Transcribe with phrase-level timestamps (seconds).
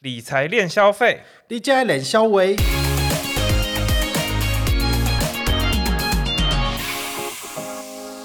[0.00, 2.54] 理财练消费，你家脸稍微。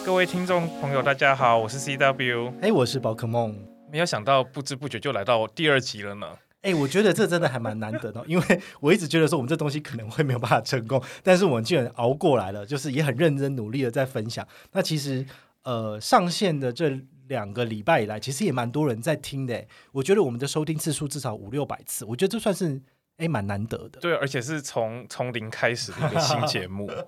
[0.05, 2.53] 各位听众朋友，大家好，我是 CW。
[2.61, 3.57] 哎，我是宝可梦。
[3.91, 6.27] 没有想到，不知不觉就来到第二集了呢。
[6.61, 14.47] 哎，我觉得这真的还蛮难得的， 因为我一直觉得说我们这东西可能会没有办法成功，但是我们居然熬过来了，就是也很认真努力的在分享。
[14.73, 15.25] 那其实，
[15.63, 19.65] 呃，上线的这两个礼拜以来，其实也蛮多人在听的。
[19.91, 22.81] 我觉得我们的收听次数至少五六百次，我觉得这算是
[23.17, 23.99] 哎蛮难得的。
[23.99, 26.89] 对，而且是从从零开始的一个新节目。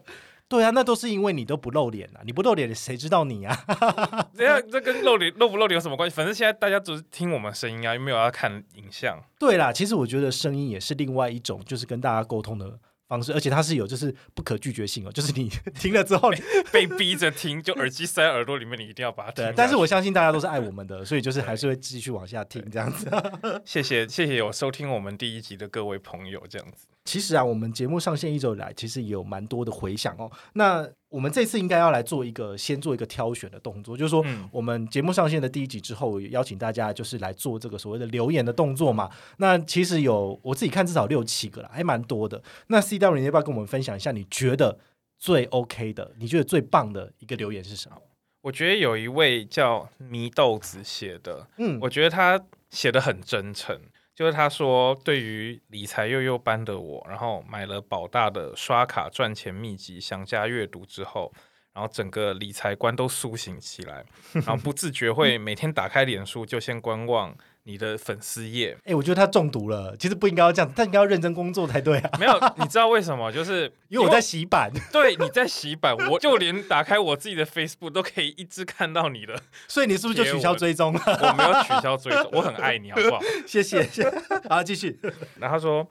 [0.48, 2.22] 对啊，那都是因为你都不露脸啊！
[2.24, 3.66] 你不露脸，谁知道你啊？
[4.38, 6.16] 这样这跟露脸露不露脸有什么关系？
[6.16, 9.20] 反正现在大家只是听我们声音啊，又没有要看影像。
[9.40, 12.80] 对啦，其实我觉得声音也是另外一种，就是跟大家沟通的。
[13.08, 16.41] 方式，而且它是有就是不可拒绝性哦， 就是你听了之后你
[16.72, 19.54] 被逼着听，就耳机塞耳朵里面，你一定要把它听。
[19.55, 23.10] 但是我相信大家都是爱我们的，所以就是还是会继续往下听这样子。
[23.66, 26.88] 谢谢谢谢有收听我们第一集的各位朋友，这样子。
[27.05, 30.32] 其实啊，我们节目上线一周以来，其实也有蛮多的回响哦。
[30.54, 34.21] 那我们这次应该要来做一个先做一个挑选的动作，就是说，
[34.52, 39.10] 我们节目上线的第一集之后，邀请大家就是来做这个所谓的留言的动作嘛。
[39.38, 42.43] 那其实有我自己看至少六七个了，还蛮多的。
[42.68, 44.77] 那 C W，你要不要跟我们分享一下你觉得
[45.18, 47.96] 最 OK 的，你觉得最棒的一个留言是什么？
[48.41, 53.80] 我觉得有一位叫迷豆子写的，嗯，我觉得他写的很真诚。
[54.16, 61.34] 就是他说，对于理财幼幼班的我，然后买了宝大的刷卡赚钱秘籍，想加阅读之后，
[61.74, 67.36] 然后整个理财观都苏醒起来，然后不自觉会每天打开脸书就先观望。
[67.68, 69.97] 你的粉丝页，哎，我觉得他中毒了。
[69.97, 72.09] 其实不应该要这样，他应该要认真工作才对啊。
[72.19, 73.31] 没有，你知道为什么？
[73.31, 74.72] 就是 因为我在洗版。
[74.94, 79.36] 对，你在洗版，我就连打开我自己的 Facebook 都可以一直看到你的。
[79.68, 81.02] 所以你是不是就取消追踪了？
[81.08, 83.19] 我没有取消追踪，我很爱你，好不好？
[83.47, 84.08] 谢谢，谢。
[84.47, 85.00] 好，继续。
[85.40, 85.88] 然后说，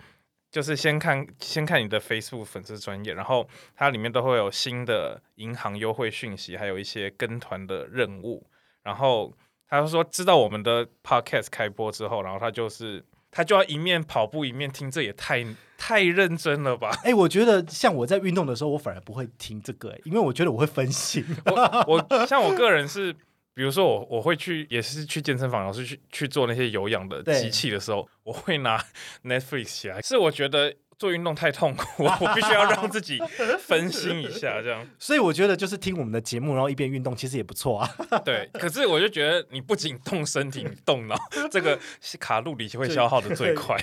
[0.52, 8.46] 就是先看，先看你的 Facebook 粉丝专业，然后它里面都会有新的银行优惠讯息，还有一些跟团的任务，
[8.84, 9.34] 然后。
[9.68, 15.44] 他说：“知道我们的 podcast 开播之后，然后他就是他就要一面跑步一面听，这也太
[15.76, 16.90] 太认真了吧？
[17.02, 21.24] 哎，我觉得像我在运动的时候，我反而不会听这个，因为我觉得我会分心。
[21.46, 23.12] 我我像我个人是，
[23.54, 28.84] 比如说我我会去也是去健身房，然后去去做那些有氧的机器的时候，我会拿
[29.24, 33.18] Netflix 起来，是我觉得。”做运动太痛苦， 我必须要让自己
[33.58, 34.86] 分心一下，这样。
[34.98, 37.90] 所以我觉得就是听我们的节目，然后一边运动，其实也不错啊。
[38.24, 41.16] 对，可是我就觉得你不仅动身体、动脑，
[41.50, 41.78] 这个
[42.18, 43.76] 卡路里会消耗的最快。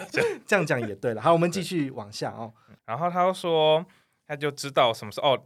[0.48, 1.22] 这样讲也对了。
[1.22, 2.54] 好，我们继续往下哦。
[2.86, 3.86] 然后他说，
[4.28, 5.42] 他就知道什么是哦，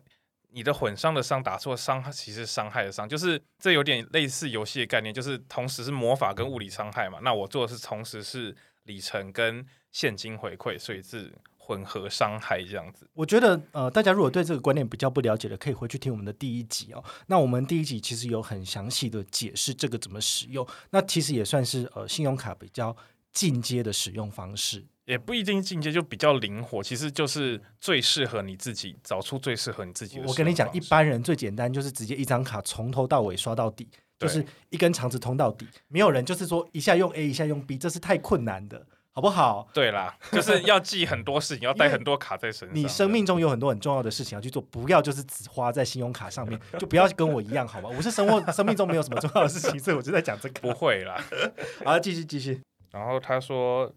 [0.52, 7.20] 你的混伤的伤打错伤，其实伤害的伤，就是这有点类似游戏的概念，就是同时是魔法跟物理伤害嘛。
[7.22, 11.32] 那我做的是同时是里程跟现金回馈，所以是。
[11.66, 17.04] 混合伤害这样子，我觉得呃，大家如果对这个观念比较不了解的，可以回去听我们的第一集哦。
[17.26, 22.96] 那我们第一集其实有很详细的解释这个怎么使用，那其实也算是呃信用卡比较
[23.32, 30.28] 进阶的使用方式，也不一定进阶，就比较灵活，其实就是最适合你自己，找出最适合你自己的。
[30.28, 33.90] 我跟你讲，一般人最简单就是直接一张卡从头到尾刷到底，
[34.20, 38.86] 就是一根肠子通到底，没有人就是说一下用 A 一下用 B，这是太困难的。
[39.16, 39.66] 好不好？
[39.74, 42.76] 对啦， 就是要记很多事情，要带很多卡在身上。
[42.76, 47.90] 你生命中有很多很重要的事情要去做，不要就是只花在信用卡上面， 就不要跟我一样，好吗？
[47.96, 50.60] 我是生活生命中没有什么重要的事情，所以我就在讲这个。
[50.60, 51.16] 不会啦，
[51.86, 52.62] 好，继续继续。
[52.92, 53.90] 然后他说，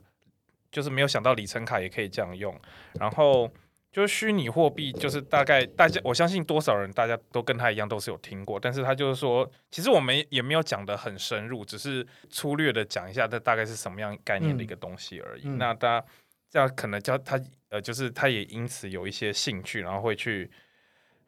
[0.70, 2.56] 就是没有想到里程卡也可以这样用，
[3.00, 3.50] 然后。
[3.90, 8.60] 就是虚拟货币，就是大概大家，我相信多少人大家都跟他一样，都是有听过。
[8.60, 15.48] 但是他就是说，其实我们也没有讲的很深入，只是粗略的讲一下，这大概是什么样概念的一个东西而已。
[15.48, 16.06] 那大家
[16.50, 17.40] 这样可能叫他
[17.70, 20.50] 呃，就是他也因此有一些兴趣，然后会去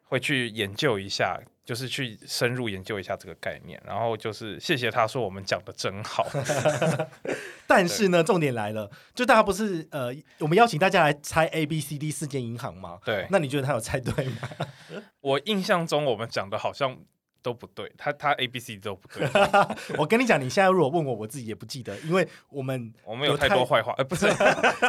[0.03, 1.39] 会去研究一下。
[1.71, 6.27] 就是去深入研究一下这个概念，然后就是谢谢他说我们讲的真好。
[7.65, 12.99] 但是呢，重点来了，就大家不是呃，我们邀请大家来猜 A、B、C、D 四间银行吗？
[13.05, 14.49] 对，那你觉得他有猜对吗？
[15.21, 16.97] 我印象中我们讲的好像。
[17.41, 19.27] 都不对，他他 A B C 都不对。
[19.97, 24.27] 我跟你讲，你现在如果问我，我自己也不记得，因为我们 我们有太多坏话， 呃，不是，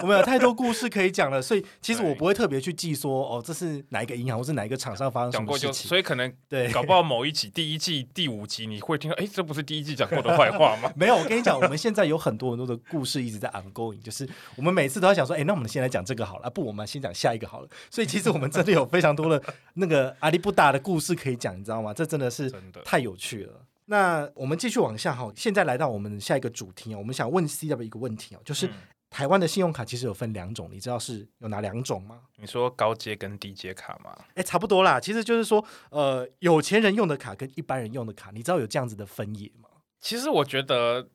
[0.03, 5.89] 我们有太多故事可以讲了，所以其实我不会特别去记说，哦，这是哪一个银行或是哪一个厂商发生什么事情。
[5.89, 10.93] 所以可能对，搞不好某一集第一季第五集你会听到，哎，这不是第一季讲过的坏话吗？
[10.95, 17.69] 没有，我跟你讲，我们现在有很多很多的故事一直在 ongoing，就是我们每次都在想说，哎，那我们先来讲这个好了，不，我们先讲下一个好了。
[17.91, 19.43] 所以其实我们真的有非常多的
[19.75, 21.93] 那个阿里不达的故事可以讲，你知道吗？
[21.95, 23.13] 这真的是真的太有。
[23.23, 25.31] 趣了，那我们继续往下哈。
[25.37, 28.69] 现在来到我们下一个主题啊，我们想问 C W 一个问题哦，就是
[29.11, 32.23] 台湾的信用卡其实有分两种，你知道是有哪两种吗？
[32.39, 34.17] 你说高阶跟低阶卡吗？
[34.35, 34.99] 哎，差不多啦。
[34.99, 39.69] 其实就是说，呃，有钱人用的卡跟一般人用的卡，你知道有这样子的分野吗？
[40.01, 41.09] 其实我觉得，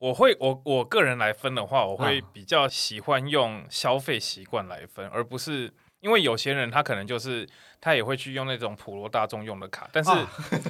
[0.00, 7.48] 我会我我个人来分的话，我会比较喜欢用消费习惯来分，而不是因为有钱人他可能就是。
[7.82, 10.10] 他也会去用那种普罗大众用的卡，但是，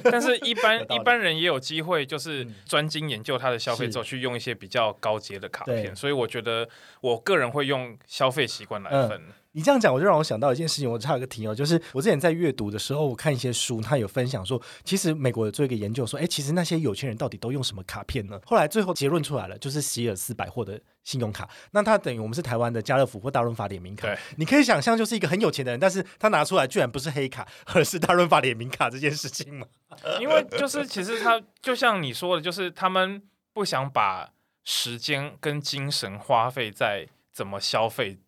[0.04, 5.94] 但是一般一般人也有机会，就是专精研究他的消费之后，去用一些比较高阶的卡片。
[5.94, 6.66] 所以我觉得，
[7.02, 9.20] 我个人会用消费习惯来分。
[9.54, 10.90] 你这样讲，我就让我想到一件事情。
[10.90, 18.40] 我插个题哦，就是我之前在阅读的时候，我看一些书，他有分享说，其实美国有做一个研究，说，哎，其实那些有钱人到底都用什么卡片呢？
[18.46, 21.46] 后来最后结论出来了，就是希尔斯百货的信用卡。
[21.72, 24.08] 那他等于我们是台湾的家乐福或大润发联名卡。
[24.36, 29.66] 你可以想象，就是一个很有钱的人，但是他拿出来居然不是黑卡，而是大润发联名卡这件事情吗？
[30.20, 33.22] 因为就是其实他就像你说的，就是他们
[33.52, 34.30] 不想把
[34.64, 38.18] 时间跟精神花费在怎么消费。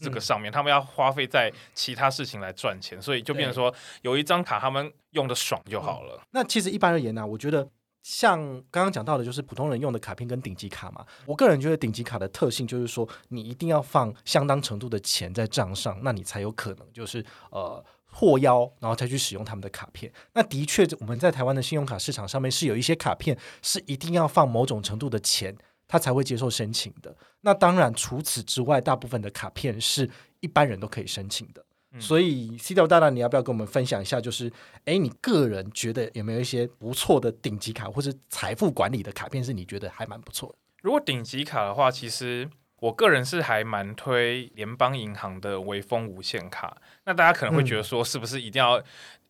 [0.00, 3.72] 这个上面，他们要花费在其他事情来赚钱，所以就变成说
[4.02, 6.20] 有一张卡，他们用的爽就好了。
[6.32, 7.66] 那其实一般而言呢，我觉得
[8.02, 8.40] 像
[8.72, 11.06] 刚刚讲到的，就是普通人用的卡片跟顶级卡嘛。
[11.24, 17.82] 我个人觉得顶级卡的特性就是说，你一定要放相当程度的钱在账上，那你才有可能就是呃
[18.14, 20.10] 获邀，然后再去使用他们的卡片。
[20.32, 25.54] 那的确，我们在台湾的信用卡市场上面是有一些卡片是一定要放某种程度的钱。
[25.86, 27.14] 他才会接受申请的。
[27.42, 31.62] 那当然，除此之外，大部分的卡片是一般人都可以申请的。
[32.00, 34.18] 所以，C 调大大，你要不要跟我们分享一下？
[34.18, 34.50] 就是，
[34.86, 40.56] 哎，你个人觉得有没有一些不错的顶级卡，或者财富管理的卡片，是你觉得还蛮不错的？
[40.80, 42.48] 如果顶级卡的话，其实
[42.84, 46.76] 我个人是还蛮推联邦银行的微风无限卡。
[47.04, 48.82] 那大家可能会觉得说，是不是一定要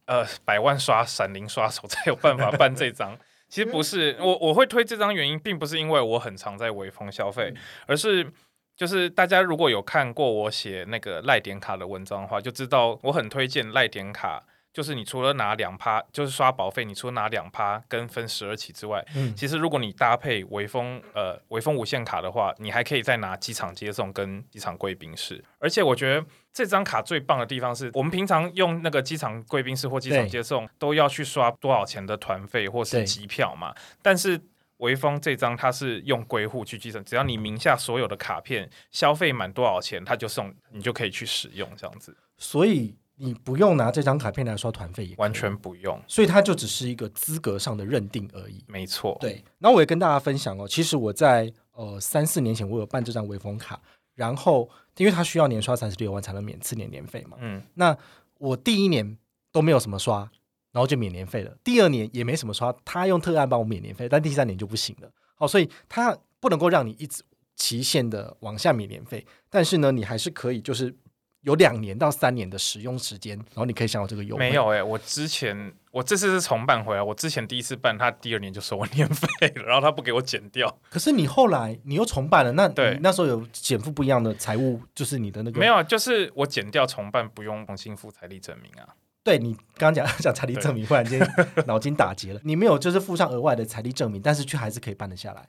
[0.06, 3.16] 呃百万刷闪灵刷手才有办法办这张？
[3.48, 7.54] 其实不是，我我会推这张原因，并不是因为我很常在微风消费，
[7.86, 8.28] 而是
[8.74, 14.42] 就是大家如果有看过我写那个赖点卡的文章的话，就知道我很推荐赖点卡。
[14.75, 25.43] 就是你除了拿两趴，就是刷保费，你除了拿两趴跟分十二期之外，嗯，其实如果你搭配微风呃微风无限卡的话，你还可以再拿机场接送跟机场贵宾室。
[25.61, 33.73] 而且我觉得这张卡最棒的地方是我们平常用那个机场贵宾室或机场接送都要去刷多少钱的团费或是机票嘛，
[34.03, 34.41] 但是
[34.79, 42.97] 微风这张它是用归户去计算，只要你名下所有的卡片消费满多少钱，它就送你就可以去使用这样子，所以。
[43.16, 48.64] 你不用拿这张卡片来刷团费，完全不用，所以它就只是一个资格上的认定而已。
[48.66, 49.44] 没错，对。
[49.61, 53.81] 然后我也跟大家分享哦，其实我在呃三四年前我有办这张微风卡，
[54.14, 57.96] 然后因为它需要年刷三十六万才能免次年年费嘛，嗯，那
[58.38, 59.16] 我第一年
[59.52, 60.28] 都没有什么刷，
[60.72, 61.56] 然后就免年费了。
[61.62, 65.08] 第二年也没什么刷，他用特案帮我免年费，但第三年就不行了。
[65.37, 67.22] 好，所以它不能够让你一直
[67.55, 70.93] 期限的往下免年费，但是呢，你还是可以就是。
[71.44, 74.41] 有两年到三年的使用时间，然后你可以享有这个优惠。
[74.41, 80.75] 没有哎，我之前我这次是重办回来，我之前第一次办，他第二年就收我年费了，然后他不给我减掉。
[80.88, 88.88] 可是你后来你又重办了，那对那时候有减负不一样的财务，就是你的那个没有，就是我减掉重办不用重新付财力证明啊。
[89.23, 91.20] 对你刚刚讲讲财力证明，忽然间
[91.67, 92.40] 脑筋打结了。
[92.43, 95.47] 你没有就是附上额外的财力证明，但是却还是可以办得下来，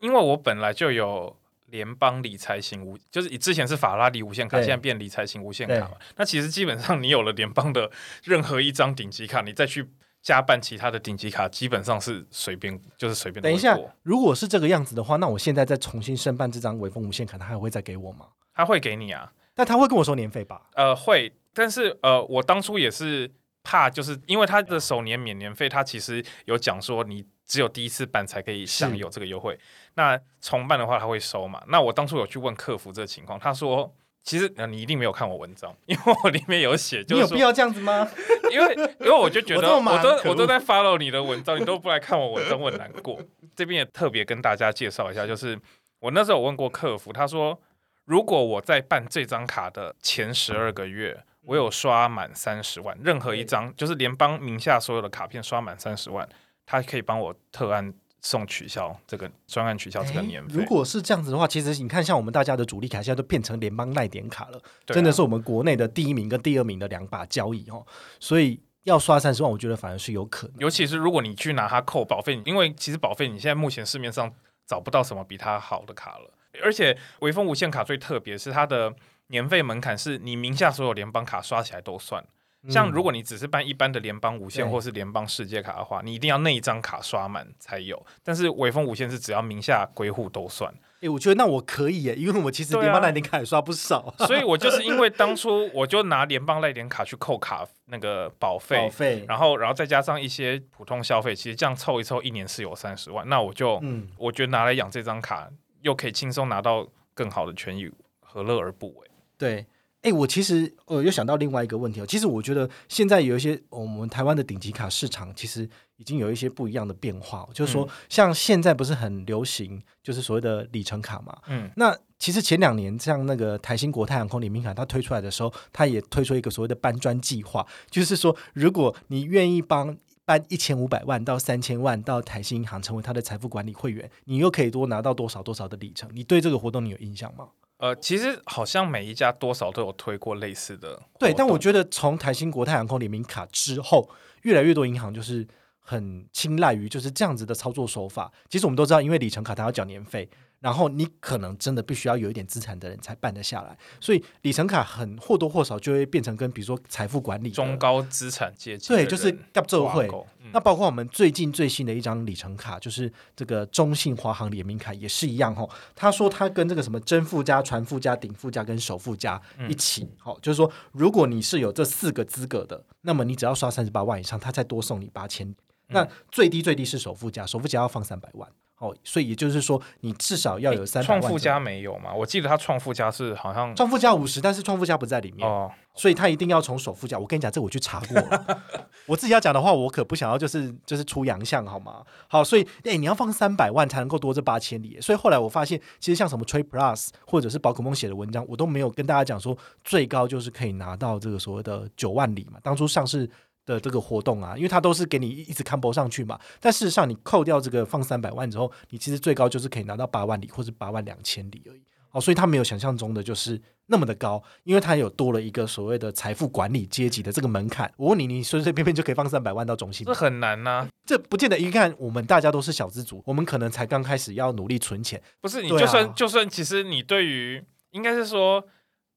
[0.00, 1.34] 因为我本来就有。
[1.70, 5.96] 联邦理财型无就是以之前是法拉利无限卡，现在变理财型无限卡嘛？
[6.16, 7.90] 那其实基本上你有了联邦的
[8.24, 9.86] 任何一张顶级卡，你再去
[10.22, 13.42] 加办其他的顶级卡，基本上是随便就是随便。
[13.42, 18.26] 等一下，如果是这个样子的话，那我现在再重新申办这张微风无限卡，他还会再给我吗？
[18.54, 20.62] 他会给你啊，但他会跟我收年费吧？
[20.74, 23.30] 呃，会，但是呃，我当初也是
[23.62, 27.24] 怕，就是因为他的首年免年费，他其实有讲说你。
[27.48, 29.58] 只有第一次办才可以享有这个优惠，
[29.94, 31.60] 那重办的话他会收嘛？
[31.68, 33.90] 那我当初有去问客服这个情况，他说
[34.22, 38.06] 其实你一定没有看我文章， 因为我里面有写，就是有必要这样子吗？
[38.52, 43.18] 因为因为我就觉得我都我都在 follow 你的文章，你都不来看我文章，我难过。
[43.56, 45.58] 这边也特别跟大家介绍一下，就是
[46.00, 47.58] 我那时候我问过客服，他说
[48.04, 56.28] 如果我在办这张卡的前十二个月，我有刷满三十万，任何一张就是联邦名下所有的卡片刷满三十万。
[56.70, 60.60] 他可以帮我特案送取消这个专案取消这个年费。
[60.60, 67.86] 如果是这样子的话，其实你看，像我们大家的主力卡现在都变成联邦赖点卡了，真的是我们国内的第一名跟第二名的两把交椅哦。
[68.20, 70.56] 所以要刷三十万，我觉得反而是有可能。
[70.58, 74.30] 尤其是如果你去拿它扣保费，因为其实保费你现在目前市面上
[74.66, 76.30] 找不到什么比它好的卡了。
[76.62, 78.94] 而且微风无限卡最特别是它的
[79.28, 82.22] 年费门槛是你名下所有联邦卡刷起来都算。
[82.68, 88.04] 像如果你只是办一般的联邦无限或是联邦世界卡的话，你一定要那一张卡刷满才有。
[88.22, 90.72] 但是微风无限是只要名下归户都算。
[91.00, 103.28] 哎，我觉得那我可以耶，因为我其实联邦赖点卡也刷不少， 所以我就是因为 当初我就拿联邦赖点卡去扣卡那个保费，保费，然后然后再加上一些普通消费，其实这样凑一凑，一年是有三十万。
[103.28, 105.48] 那我就，嗯，我觉得拿来养这张卡，
[105.82, 106.84] 又可以轻松拿到
[107.14, 107.88] 更好的权益，
[108.20, 109.08] 何乐而不为？
[109.38, 109.64] 对。
[110.02, 112.06] 哎，我其实呃又想到另外一个问题哦。
[112.06, 117.48] 其实我觉得现在有一些我们台湾的顶级卡市场，其实已经有一些不一样的变化。
[117.52, 121.36] 就是说，像现在不是很流行，就是所谓的里程卡嘛。
[121.48, 121.68] 嗯。
[121.76, 136.08] 那其实前两年像那个台新国泰航空联名卡，它推出来的时候，它也推出一个所谓的搬砖计划，就是说，如果你愿意帮搬一千五百万到三千万到台新银行成为它的财富管理会员，你又可以多拿到多少多少的里程？
[136.12, 137.48] 你对这个活动你有印象吗？
[137.78, 141.00] 呃，其实好像每一家多少都有推过类似的。
[141.18, 144.10] 对，但我觉得从台新国泰航空联名卡之后，
[144.42, 145.46] 越来越多银行就是
[145.78, 148.32] 很青睐于就是这样子的操作手法。
[148.48, 150.28] 其实我们都知道，因为里程卡它要缴年费。
[150.60, 160.10] 然后你可能真的必须要有一点资产的人才办得下来，所以里程卡很或多或少就会变成跟比如说财富管理中高资产阶级对，就是搞这会。
[160.50, 165.68] 那包括我们最近最新的一张里程卡，就是这个中信华航联名卡也是一样哈。
[165.94, 175.54] 他说他跟这个什么真富家、传富家、顶富家跟首富家一起，好，就是说如果你是有这四个资格的，那么你只要刷三十八万以上，他再多送你八千。
[175.88, 178.48] 那最低最低是首付价，首付价要放三百万。
[178.78, 182.14] 哦，所以也就是说，你至少要有三创富家没有嘛？
[182.14, 187.18] 我记得他创富家是好像创富家五十，但是创富家不在里面哦，所以他一定要从首富家。
[187.18, 188.64] 我跟你讲，这我去查过了。
[189.06, 192.04] 我自己要讲的话，我可不想要就是就是出洋相好吗？
[192.28, 195.00] 好，所以哎，你要放三百万才能够多这八千里。
[195.00, 202.60] 所以后来我发现，其实像什么 Trade Plus 或者是宝可梦写的文章，我都没有跟大家讲说最高就是可以拿到这个所谓的九万里嘛。
[202.62, 203.28] 当初上市。
[203.68, 211.82] 的这个活动啊，因为它都是给你一直看播上去嘛，但事实上你扣掉这个放三百万之后，你其实最高就是可以拿到八万里或者八万两千里而已。
[212.12, 217.92] 哦，所以它没有想象中的就是那么的高，因为它有多了一个所谓的财富管理阶级的这个门槛。
[217.98, 220.06] 我问你，你随随便便就可以放三百万到中心？
[220.06, 221.58] 这很难呐，这不见得。
[221.58, 225.22] 一看我们大家都是小资族，我们可能才刚开始要努力存钱。
[225.42, 228.64] 不是你就算就算，其实你对于应该是说，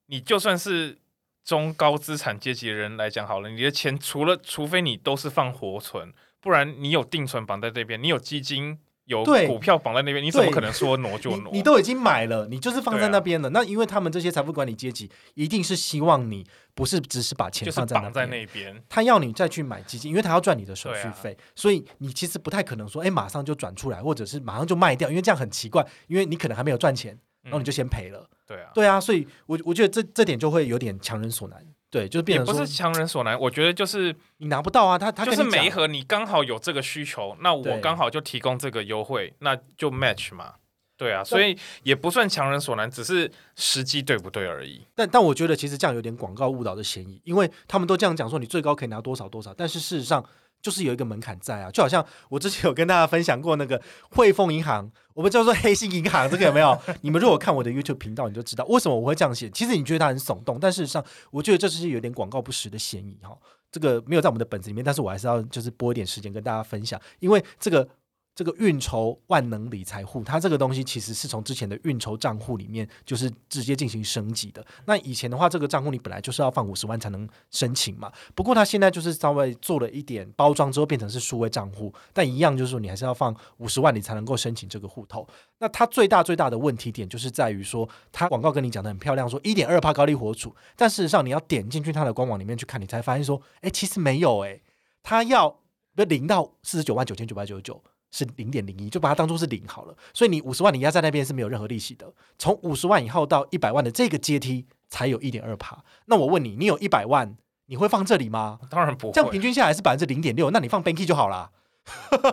[0.08, 1.01] 你就算是。
[1.44, 11.52] 中高资产阶级的人来讲好了，你的钱除了除非你都是放活存，不然你有定存绑在这边，你有基金有股票绑在那边，你怎么可能说挪就挪？
[11.52, 13.50] 你都已经买了，你就是放在那边了。
[13.50, 16.46] 那因为他们这些财富管理阶级一定是希望你
[16.76, 27.20] 不是只是把钱放在那边，他要你再去买基金，因为他要赚你的手续费，所以你其实不太可能说，哎，马上就转出来，或者是马上就卖掉，因为这样很奇怪，因为你可能还没有赚钱。
[27.44, 40.56] 然后你就先赔了，对啊，对啊，所以，我我觉得这这点就会有点强人所难，对，就是变成不是强人所难，我觉得就是你拿不到啊，他他就是每一盒你刚好有这个需求，那我刚好就提供这个优惠，那就 match 嘛，
[40.98, 44.86] 对啊，所以也不算强人所难，只是时机对不对而已。
[44.94, 50.26] 但但我觉得其实这样有点广告误导的嫌疑，因为他们都这样讲说你最高可以拿多少多少，但是事实上。
[50.62, 56.78] 就是有一个门槛在啊，就好像我之前有跟大家分享过那个汇丰银行，我们叫做黑心银行，这个有没有？
[57.02, 59.50] 你们如果看我的 YouTube 频道，你就知道为什么我会这样写。
[59.50, 63.38] 其实你觉得它很耸动，但事实上，我觉得这是有点广告不实的嫌疑哈。
[63.72, 67.88] 这个没有在我们的本子里面，但是我还是要就是播一点时间跟大家分享，因为这个。
[68.34, 74.66] 这个运筹万能理财户，它这个东西其实是从之前的运筹账户里面，就是直接进行升级的。
[74.86, 78.12] 那以前的话，这个账户你本来就是要放五十万才能申请嘛。
[78.34, 85.28] 不过它现在就是稍微做了一点包装之后，变成是数位账户，但一样就是说你还是要放五十万，你才能够申请这个户头。
[85.60, 94.62] 那它最大最大的问题点就是在于说，它广告跟你讲的很漂亮，说一点二帕高利活储，但事实上你要点进去它的官网里面去看，你才发现说，哎，其实没有哎，
[95.04, 95.60] 它要
[95.94, 97.84] 不零到四十九万九千九百九十九。
[98.12, 99.96] 是零点零一，就把它当做是零好了。
[100.14, 102.12] 所以你五十万你压在那边是没有任何利息的。
[102.38, 105.84] 从五十万以后到一百万的这个阶梯才有一点二趴。
[106.06, 107.36] 那我问你，你有一百万，
[107.68, 108.60] 你会放这里吗？
[108.70, 109.14] 当然不会。
[109.14, 111.52] 这样平均下来是百分之零点六，那你放 Banky 就好了。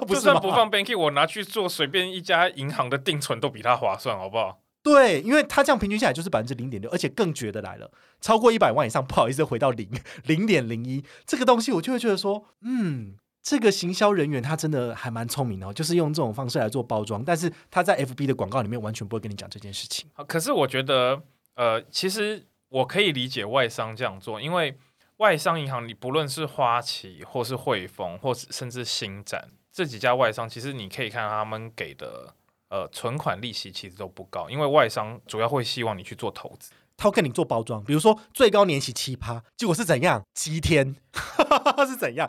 [0.07, 4.61] 就算不放 Banky，我拿去做随便一家银行的定存都比它划算，好不好？
[4.83, 9.89] 对，因为它这样平均下来就是百分之零点六，而且更绝的来了，超过一百万以上，不好意思回到零
[10.25, 13.17] 零点零一，这个东西我就会觉得说，嗯。
[13.43, 20.11] 这个行销人员他真的还蛮聪明的，就是用这种方式来做包装，但是他在 FB 的广告里面完全不会跟你讲这件事情。
[20.27, 21.23] 可是我觉得，
[21.55, 24.77] 呃，其实我可以理解外商这样做，因为
[25.19, 32.35] 外商银行，你不论是花旗或是汇丰，或是甚至新展这几家外商，其实你可以看他们给的
[32.69, 36.73] 呃存款利息其实都不高，因为外商主要会希望你去做投资。
[36.99, 40.21] 他会跟你做包装，比如说最高年息七趴，结果是怎样？
[40.35, 40.97] 七天
[41.87, 42.29] 是怎样？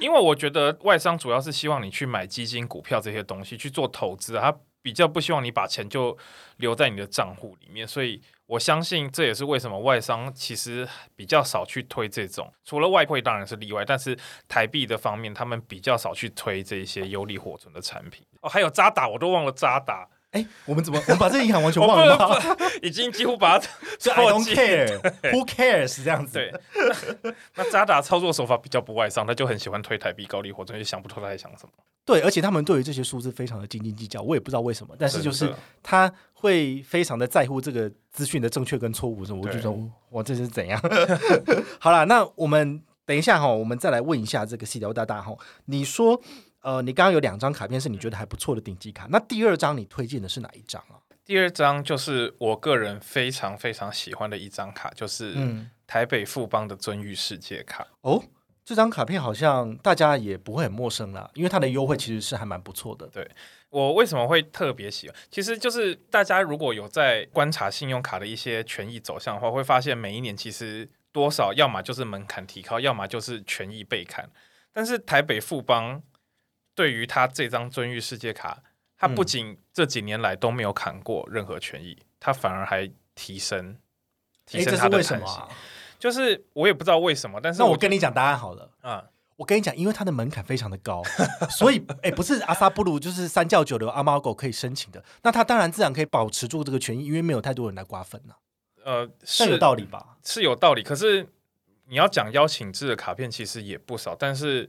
[0.00, 6.16] 因为我觉得外商主要是希望你去买基金、股票这些东西去做投资，他比较不希望你把钱就
[6.56, 18.26] 留在你的账户里面，所以我相信这也是为什么外商其实比较少去推这种，除了外汇当然是例外，但是台币的方面他们比较少去推这些有利活存的产品。
[18.40, 20.08] 哦，还有渣打，我都忘了渣打。
[20.34, 22.36] 哎，我们怎么 我们把这银行完全忘了吗？
[22.82, 23.66] 已经几乎把它
[23.98, 26.34] 就 I don't care，Who cares 这样子？
[26.34, 26.52] 对，
[27.54, 31.70] 那渣打操作手法比较不外商，他就很喜欢推台币高利活，真的想不透他在想什么。
[32.04, 39.78] 对，而且他们对于这些数字非常的斤斤计较，我也不知道为什么，但是就是他会非常的在乎这个资讯的正确跟错误，什么我就说
[40.10, 40.80] 哇这是怎样？
[41.78, 45.32] 好了，那我们等一下哈，我们再来问一下这个细条大大哈，
[45.66, 46.20] 你说。
[46.64, 50.96] 呃，你刚刚有两张卡片是你觉得还不错的顶级卡，那第二张你推荐的是哪一张啊？
[51.22, 55.36] 第二张就是我个人非常非常喜欢的一张卡，就是
[55.86, 57.86] 台北富邦的尊誉世界卡。
[58.00, 58.24] 哦，
[58.64, 63.06] 这张卡片好像大家也不会很陌生啦，因为它的优惠其实是还蛮不错的。
[63.08, 63.30] 对
[63.68, 65.16] 我为什么会特别喜欢？
[65.30, 74.30] 其实就是大家如果有在观察信用卡的一些权益走向的话，会发现每一年其实多少要么就是门槛提高，要么就是权益被砍。
[74.72, 76.02] 但是台北富邦
[76.74, 78.62] 对于他这张尊誉世界卡，
[78.96, 83.76] 他不仅这几年来都没有砍过任何权益，他反而还提升，
[84.44, 85.42] 提升他的弹性。
[85.98, 88.70] 就是我也不知道为什么，但是我跟你讲答案好了。
[88.82, 89.02] 嗯，
[89.36, 91.02] 我跟你讲，因为它的门槛非常的高，
[91.48, 98.34] 所以哎，不是阿萨布鲁就是三教九流阿猫狗可以申请的，那他当然自然可以保持住这个权益，因为没有太多人来瓜分呐。
[98.84, 100.18] 呃，是有道理吧？
[100.24, 100.82] 是有道理。
[100.82, 101.26] 可是
[101.86, 104.68] 你要讲邀请制的卡片，其实也不少，但是。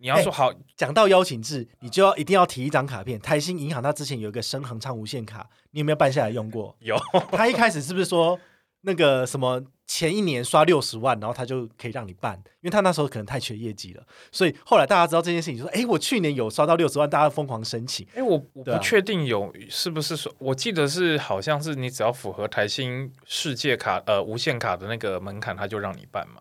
[0.00, 3.20] 你要说好，讲到邀请制，你就要一定要提一张卡片。
[3.20, 6.74] 台新银行它之前有一个深恒昌无限卡，你有没有办下来用过？
[6.80, 6.98] 有。
[7.32, 8.38] 他一开始是不是说
[8.80, 12.34] 那个什么前一年刷六十万，然后他就可以让你办？
[12.62, 14.02] 因为他那时候可能太缺业绩了，
[14.32, 26.40] 所以后来大家知道这件事情，就说：“哎，我去年有刷到六十万，大家疯狂申请。”哎，我我不确定有是不是说，我记得是好像是你只要符合台新世界卡呃无限卡的那个门槛，他就让你办嘛。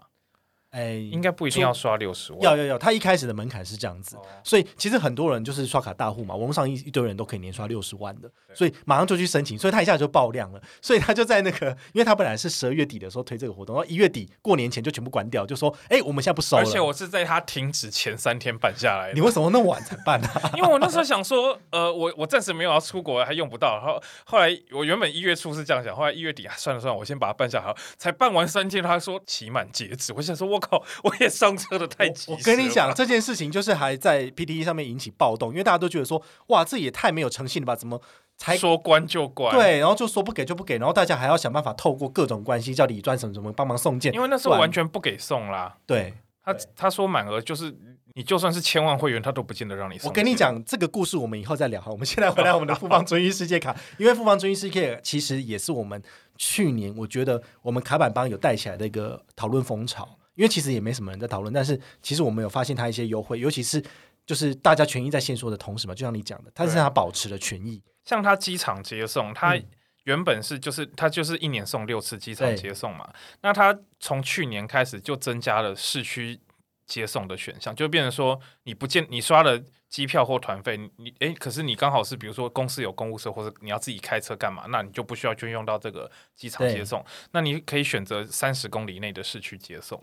[0.72, 2.42] 哎，应该不一定要刷六十万。
[2.42, 16.64] 要要要，他一开始的门槛是这样子，所以其实很多人就是刷卡大户嘛，网络上一一堆人都可以年刷六十万的，所以马上就去申请，所以他一下就爆量了，所以他就在那个，因为他本来是十二月底的时候推这个活动，然后一月底过年前就全部关掉，就说，哎，我们现在不收了。
[16.64, 19.12] 而且我是在他停止前三天办下来。
[19.14, 20.30] 你为什么那么晚才办呢？
[20.56, 23.76] 因为我那时候想说，呃，我我暂时没有要出国，还用不到。
[23.78, 27.76] 然后后来我原本一月初是这样想，后来一月底啊，算了算了，我先把它办下来。
[27.98, 31.30] 才办完三天，他说期满截止，我想说，我靠，我也。
[31.40, 37.74] 上车的太急，我跟你讲这件事情，就是还在 P T E 上面引起暴动，因为大家都觉得说，哇，这也太没有诚信了吧？
[37.76, 38.02] 怎么
[38.36, 39.56] 才说关就关？
[39.56, 45.78] 对，然后就说不给就不给，然后大家还要想办法透过各种关系叫李专什么什么帮忙送件，因为那时候完全不给送啦。
[45.86, 47.74] 对，他他说满额就是
[48.16, 50.10] 你就算是千万会员，他都不见得让你送。
[50.10, 51.90] 我跟你讲这个故事，我们以后再聊哈。
[51.92, 56.02] 我们现在回来我们的富邦尊一世界卡，因为富邦尊一世界其实也是我们
[56.36, 60.18] 去年我觉得我们卡板帮有带起来的一个讨论风潮。
[60.40, 63.84] 因为其实也没什么人在讨论，但是其实我们有发现它一些优惠，尤其是
[64.26, 67.84] 就是大家权益在线索的同时嘛，就像你讲的，它是它保持了权益。
[68.06, 69.60] 像它机场接送，它
[70.06, 76.40] 原本是就是它就是一年送六次机场接送嘛，那它从去年开始就增加了市区
[76.86, 90.02] 接送的选项，就变成说你不见你刷了机票或团费，你诶，可是你刚好是比如说公司有公务车或者你要自己开车干嘛，那你就不需要就用到这个机场接送，那你可以选择三十公里内的市区接送。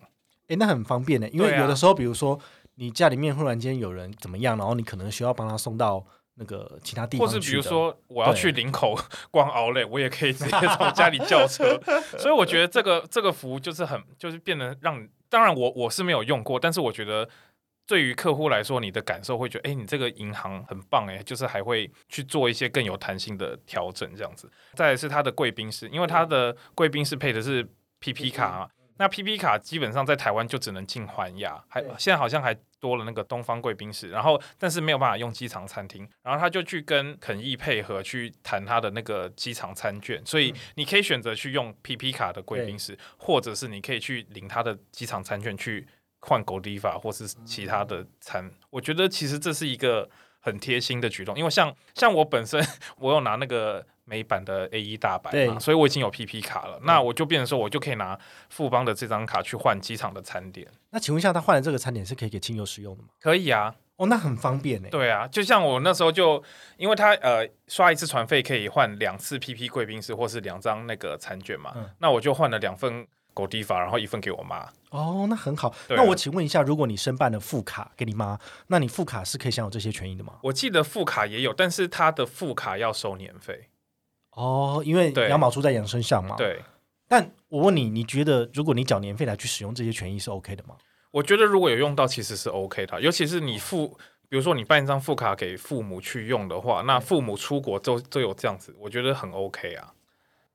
[0.48, 2.38] 哎，那很方便呢，因为有的时候，比如说
[2.76, 6.04] 你家里面忽然间有人怎么样，然后你可能需要帮他送到
[6.34, 8.94] 那个其他地方或是比如说我要去林口
[9.32, 11.80] 逛奥莱，我也可以直接 从家里叫车。
[12.18, 17.28] 所以我觉得这个这个服务就是很就是变得让，当然我我是没有用过，但是我觉得
[17.86, 24.50] 对于客户来说，你的感受会觉得，哎，你这个银行很棒哎，就是还会去做一些更有弹性的调整这样子。
[24.74, 27.66] 再是它的贵宾室，因为它的贵宾室配的是
[28.00, 28.70] PP 卡。
[28.98, 45.86] 那 P P 卡基本上在台湾就只能进环亚，还现在好像还多了那个东方贵宾室，然后但是没有办法用机场餐厅，然后他就去跟肯义配合去谈他的那个机场餐券，所以你可以选择去用 P P 卡的贵宾室，或者是你可以去领他的机场餐券去
[46.20, 50.08] 换狗迪法或是其他的餐，我觉得其实这是一个
[50.40, 52.64] 很贴心的举动，因为像像我本身
[52.98, 53.86] 我有拿那个。
[54.08, 60.66] 美版的 A 一大白嘛，所以我已经有 PP 卡了，那我就变成说，我就可以拿富邦的这张卡去换机场的餐点。
[60.90, 63.08] 那请问一下，他换的这个餐点是可以给亲友使用的吗？
[63.20, 64.88] 可以啊，哦，那很方便呢。
[64.90, 66.40] 对啊，就像我那时候就，
[66.76, 74.68] 因为他呃刷一次船费可以换两次 PP 贵宾室或是两张那个餐券嘛，那我就换了两份狗地法，然后一份给我妈。
[74.90, 75.74] 哦，那很好。
[75.88, 78.38] 那我请问一下，如果你申办了副卡给你妈，
[78.68, 80.34] 那你副卡是可以享有这些权益的吗？
[80.42, 83.68] 我记得副卡也有，但是他的副卡要收年费。
[84.36, 86.36] 哦，因为羊毛出在羊身上嘛。
[86.36, 86.62] 对。
[87.08, 90.76] 但我问你，你觉得如果你缴年费来去使用这些权益是 OK 的吗？
[91.10, 93.88] 我觉得如果有用到，其实是 OK 的，尤其是你付，
[94.28, 99.94] 比如说你办一张副卡给父母去用的话，那父母出国都都有这样子，我觉得很 OK 啊。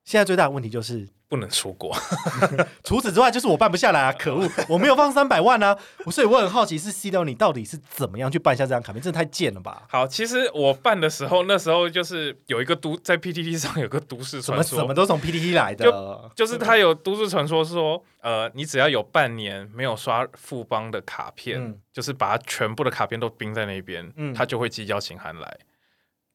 [0.04, 1.08] 现在最大的问题就是。
[1.32, 1.96] 不能出国，
[2.84, 4.12] 除此之外就是我办不下来啊！
[4.12, 5.78] 可恶，我没有放三百万啊！
[6.12, 9.02] 所以我很好奇，是 C 六你到底是怎么样去办下这张卡片？
[9.02, 9.84] 真的太贱了吧！
[9.88, 25.58] 好，其实我办的时候，那时候就是有一个都在 PTT 上有个都市传说，什么都从 PTT 来的，就就是他有都市传说说，呃，你只要有半年没有刷富邦的卡片，就是把它全部的卡片都冰在那边，他就会寄邀请函来。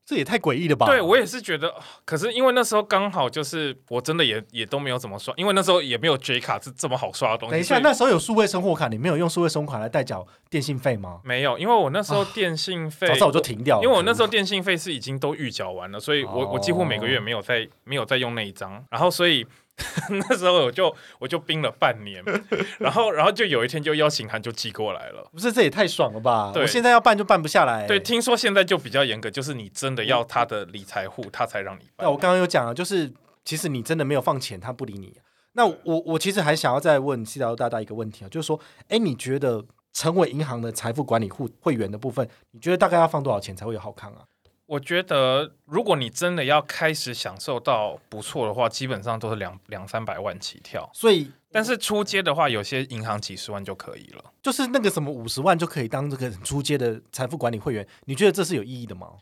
[0.07, 0.87] 这也太诡异了吧！
[0.87, 7.51] 对我也是觉得，可是因为那时候刚好就是我真的也也都没有怎么刷，因为那时候也没有 J 卡是这么好刷的东西。
[7.51, 11.21] 等一下，那时候有数位生活卡，你没有用数位生活卡来代缴电信费吗？
[11.25, 19.45] 没有，因为我那时候电信费早早就停掉了，因为我那时候电信费是已经都预缴完了，所以我我几乎每个月没有再没有再用那一张，然后所以。
[20.09, 22.25] 那时候我就我就冰了半年，
[22.81, 25.29] 然后然后就有一天就邀请函就寄过来了。
[25.33, 26.51] 不是这也太爽了吧？
[26.55, 27.87] 我现在要办就办不下来。
[27.87, 32.07] 对，听说现在就比较严格，就是你真的要他的理财户，他才让你办。
[32.07, 33.13] 那我刚刚有讲了，就是
[33.45, 35.19] 其实你真的没有放钱，他不理你。
[35.53, 38.59] 那我我其实还想要再问西岛大大一个问题啊，就是说，
[38.89, 44.25] 哎，你觉得成为银行的财富管理户会员的部分，你觉得大概要放多少钱才会有好看啊？
[44.67, 50.91] 我觉得，如果你真的要开始享受到不错的话，基本上都是两两三百万起跳。
[50.93, 54.25] 所以，但是出街的话，有些银行几十万就可以了。
[54.43, 59.13] 就是那个什么五十万就可以当这个出街的财富管理会员，你觉得这是有意义的吗？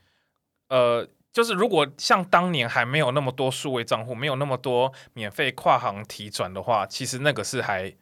[0.69, 7.95] 呃，就是如果像当年还没有那么多数位账户，没有那么多免费跨行提转的话，其实那个是还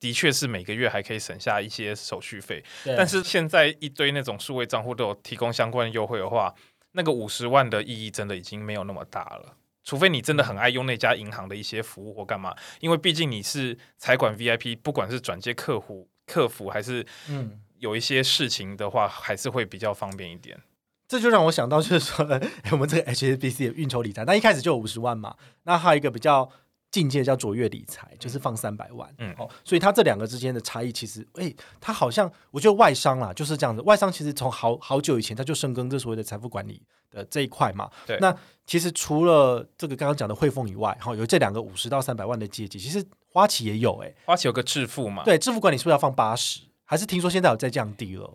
[0.00, 2.64] 的确是每个月还可以省下一些手续费。
[2.96, 6.54] 但是现在一堆那种数位账户都有提供相关的优惠的话。
[6.92, 20.58] 那个五十万的意义真的已经没有那么大了，除非你真的很爱用那家银行的一些服务或干嘛，因为毕竟你是财管 VIP，不管是转接客户、客服还是嗯有一些事情的话，还是会比较方便一点。
[21.06, 22.26] 这就让我想到，就是说，
[22.72, 26.50] 我们这个 HSBC 的运筹理财，那一开始就有五十万嘛，那还有一个比较。
[26.90, 38.18] 境界叫卓越理财，就是放三百万，嗯，哦，所以它这两个之间的差异，其实，哎，它好像我觉得外商啦就是这样子，外商其实从好好久以前它就深耕这所谓的财富管理的这一块嘛，对。
[38.20, 38.34] 那
[38.66, 46.60] 其实除了这个刚刚讲的汇丰以外，哈，有这两个五十到三百万的阶级，其实花旗也有，哎，花旗有个致富嘛，对，致富管理是不是要放八十？
[46.84, 48.32] 还是听说现在有在降低了？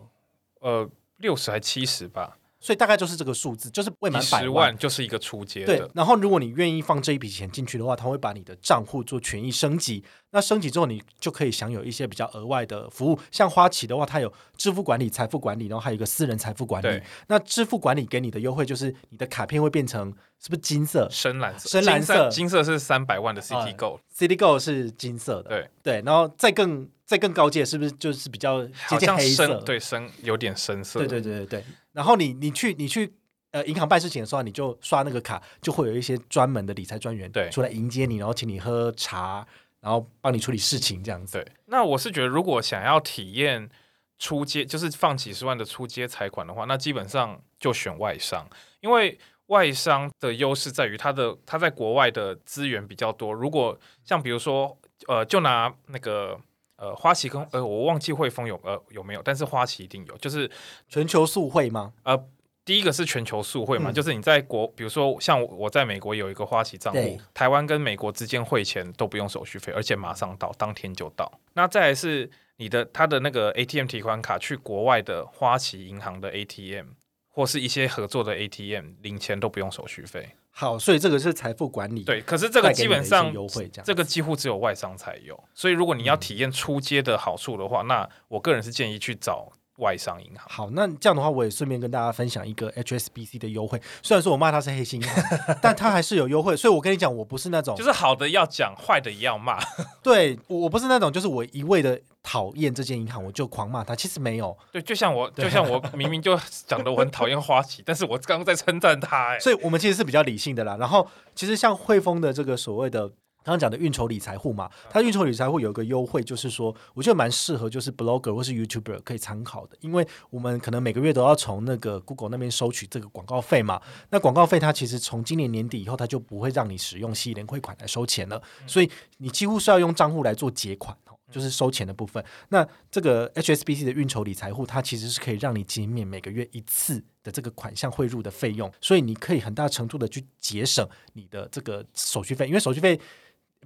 [0.60, 2.38] 呃，六十还七十吧。
[2.64, 5.86] 所以大概就是这个数字，就是未满百万就是一个出阶对。
[5.92, 10.02] 然后如果你愿意放这一笔钱进去的话，他会把你的账户做权益升级。
[10.30, 13.20] 那升级之后，你就可以享有一些比较额外的服务。
[13.30, 17.02] 像花旗的话，它有支付管理、财富管理，然后还有一个私人财富管理。
[17.28, 25.50] 那支付管理给你的优惠就是你的卡片会变成是不是金色、深蓝色、深蓝色、金色是三百万的 City Gold，City Gold 是金色的。
[25.50, 29.60] 对对，然后再更再更高阶，是不是就是比较接近黑色？
[29.60, 31.00] 对，深有点深色。
[31.00, 31.64] 对对对对对。
[31.94, 33.14] 然后你你去你去。
[33.54, 39.46] 呃，银行办事情的时候，你就刷那个卡，就会有一些专门的理财专员对出来迎接你，然后请你喝茶，
[39.78, 41.38] 然后帮你处理事情这样子。
[41.38, 43.70] 对，那我是觉得，如果想要体验
[44.18, 48.44] 出街，就是放几十万的出街财款的话，那基本上就选外商，
[48.80, 53.32] 因为外商的优势在于它的它在国外的资源比较多。
[53.32, 54.76] 如果像比如说，
[55.06, 56.36] 呃，就拿那个
[56.76, 60.50] 呃花旗跟呃我忘记汇丰有呃有没有，但是花旗一定有，就是
[60.88, 61.92] 全球速汇吗？
[62.02, 62.28] 呃。
[62.66, 71.30] 第一个是全球速汇嘛，就是你在国，比如说像我在美国有一个花旗账户，台湾跟美国之间汇钱都不用手续费，而且马上到，当天就到。
[71.52, 76.86] 那再来是你的他的那个 ATM 提款卡去国外的花旗银行的 ATM
[77.28, 80.30] 或是一些合作的 ATM 领钱都不用手续费。
[80.56, 82.04] 好，所以这个是财富管理。
[82.04, 85.42] 对，可是这个基本上优惠这样，这个几乎只有外商才有。
[85.52, 89.50] 所以如果你要体验出街的好处的话，那我个人是建议去找。
[89.78, 93.80] 外商银行好，那这样的话，我也顺便跟大家分享一个 HSBC 的优惠。
[94.02, 95.24] 虽然说我骂它是黑心银行，
[95.60, 96.56] 但它还是有优惠。
[96.56, 99.58] 所以我跟你讲，我不是那种就是好的要讲，坏的也要骂。
[100.02, 103.96] 对，我我不是那种就是我一味的讨厌这间银行，我就狂骂它。
[103.96, 104.56] 其实没有。
[104.70, 109.32] 对，就像我，就像我明明就讲的我很讨厌花旗， 但是我刚刚在称赞它。
[109.32, 110.76] 哎，所以我们其实是比较理性的啦。
[110.78, 113.10] 然后，其实像汇丰的这个所谓的。
[113.44, 123.82] 刚刚讲的运筹理财户嘛，它运筹理财户有一个优惠，就是说，我觉得蛮适合，就是 blogger 或是 YouTuber 可以参考的，因为我们可能每个月都要从那个 Google 那边收取这个广告费嘛。
[124.08, 132.24] 那广告费它其实从今年年底以后，它就不会让你使用系联汇款来收钱了，所以你几乎是要用账户来做结款哦，就是收钱的部分。
[132.48, 142.98] 那这个 HSBC 的运筹理财户，它其实是可以让你减免每个月一次的这个款项汇入的费用，所以你可以很大程度的去节省你的这个手续费，因为手续费。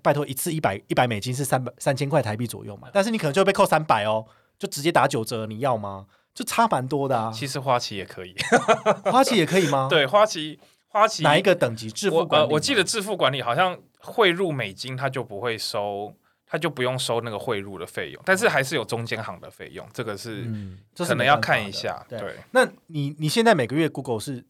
[0.02, 2.88] 拜托，一次一百一百美金是三百三千块台币左右嘛？
[2.92, 4.24] 但是你可能就会被扣三百哦，
[4.58, 6.06] 就直接打九折，你要吗？
[6.34, 7.32] 就差蛮多的啊。
[7.34, 8.34] 其实花旗也可以，
[9.10, 9.88] 花旗也可以吗？
[9.90, 10.58] 对，花旗
[10.88, 12.52] 花旗哪一个等级支付管理？
[12.52, 16.14] 我记得支付管理好像汇入美金，它就不会收，
[16.46, 20.48] 他就不用收那个汇入的费用，但是还是有中间行的费用，这个是
[20.96, 22.06] 可能要看一下。
[22.08, 24.44] 对，那你你现在每个月 Google 是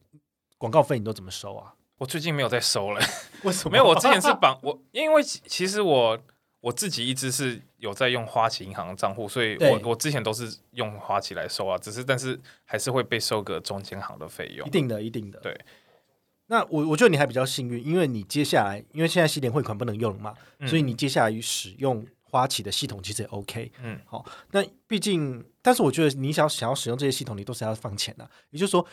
[0.57, 1.73] 广告费，你都怎么收啊？
[1.99, 2.99] 我最近没有在收了，
[3.43, 3.73] 为什么？
[3.73, 6.17] 没有，我之前是绑我，因为其实我
[6.61, 15.39] 我自己一直是有在用花旗银行账户，所以我我之前都是用花旗来收啊，只是但是还是会被收个中间行的费用，一定的，一定的。
[15.41, 15.59] 对，
[16.47, 20.33] 那我我觉得你还比较幸运，因为你接下来因为现在西联汇款不能用了嘛，
[20.65, 23.71] 所以你接下来使用花旗的系统其实也 OK。
[23.83, 28.87] 嗯，好，那毕竟，但是我觉得你想想要使用这些系统，你都是要放钱的，也就是说。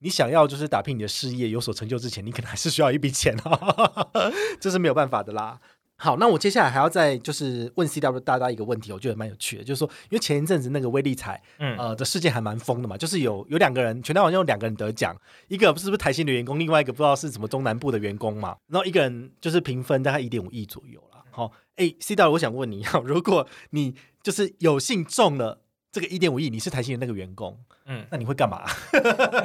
[0.00, 4.08] 你想要就是打拼你的事业有所成就之前，你可能还是需要一笔钱啊，
[4.60, 5.60] 这是没有办法的啦。
[6.00, 15.16] 好，那我接下来还要再就是问 C W 大家一个问题，我觉得蛮有趣的，就是说，因为前一阵子那个威力彩，嗯，呃的事件还蛮疯的嘛，就是有有两个人，全台好像有两个人得奖，
[15.48, 21.24] 一个是不是台新的员工，另外一个不知道是什么中南部的员工嘛，然后一个人就是评分大概一点五亿左右了。
[21.32, 25.62] 好，哎，C W，我想问你， 如果你就是有幸中了。
[25.90, 28.64] 这个一点五亿，你是台新的那个员工，嗯，那你会干嘛？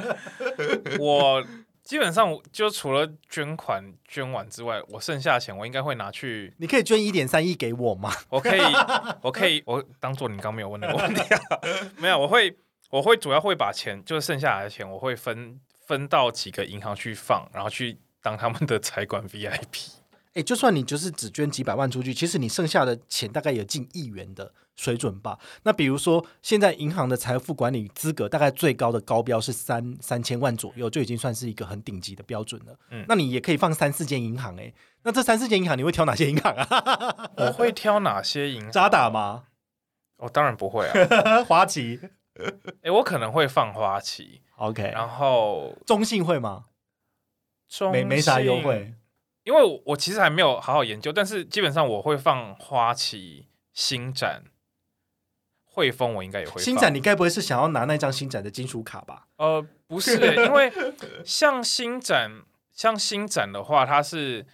[1.00, 1.44] 我
[1.82, 6.52] 基本上就除了捐款捐完之外，我剩下的钱我应该会拿去。
[6.58, 8.12] 你可以捐一点三亿给我吗？
[8.28, 8.60] 我可以，
[9.22, 11.40] 我可以，我当做你刚没有问那个问题啊。
[11.96, 12.54] 没有，我会，
[12.90, 19.92] 我会主要会把钱，就是剩下来的钱，我会分分到几个银行去放，然后去当他们的财管 VIP。
[20.34, 25.38] 哎，就算你就是只捐几百万出去，其实你剩下的钱大概有近亿元的水准吧。
[25.62, 32.76] 那比如说，现在银行的财富管理资格大概最高的高标是三三千万左右，就已经算是一个很顶级的标准了。
[32.90, 34.72] 嗯，那你也可以放三四间银行，哎，
[35.04, 37.30] 那这三四间银行你会挑哪些银行啊？
[37.38, 38.68] 我会挑哪些银？
[38.70, 39.44] 渣打吗？
[40.16, 42.00] 我当然不会啊， 花旗。
[42.82, 44.42] 哎，我可能会放花旗。
[44.56, 46.64] OK，然后中信会吗？
[47.92, 48.94] 没没啥优惠。
[49.44, 54.42] 因为我其实还没有好好研究，但是基本上我会放花旗、新展、
[55.64, 56.60] 汇丰，我应该也会。
[56.60, 59.28] 新展，你该不会是想要拿那张新展的金属卡吧？
[59.36, 60.72] 呃，不是，因为
[61.24, 64.46] 像新展，像新展的话，它是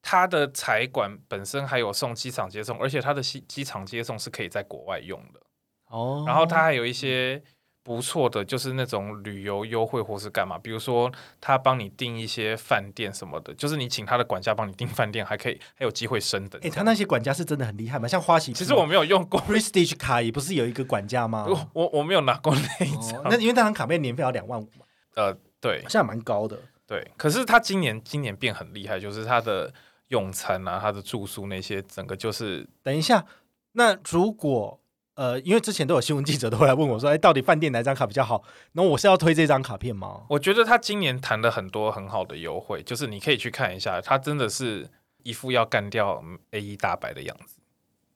[0.00, 5.40] 它的财管本身还有送机场接送，而且它的机机场接送是可以在国外用的
[5.88, 6.24] 哦。
[6.26, 7.42] 然后它还有一些。
[7.84, 16.60] 不错的，就是那种旅游优惠或是干嘛，比如说他帮你订一些饭店什么的，就是你请他的管家帮你订饭店，还可以还有机会升等。
[16.62, 18.06] 哎，他那些管家是真的很厉害吗？
[18.06, 21.44] 像花旗，其实我没有用过 Prestige 卡，也不是有一个管家吗？
[21.48, 24.86] 我我我没有拿过那一张，那因为那张卡片年费要两万五嘛。
[25.16, 26.56] 呃，对，现在蛮高的。
[26.86, 29.72] 对，可是他今年今年变很厉害，就是他的
[30.08, 33.24] 用餐啊，他的住宿那些，整个就是等一下，
[33.72, 34.78] 那如果。
[35.14, 40.22] 呃，因为之前都有新闻记者都会来问我说：“哎，到底饭店哪张卡比较好？”那我是要推这张卡片吗？
[40.30, 44.88] 我觉得他今年谈了很多很好的优惠，就是你可以去看一下，他真的是
[45.22, 47.60] 一副要干掉 A 一大白的样子。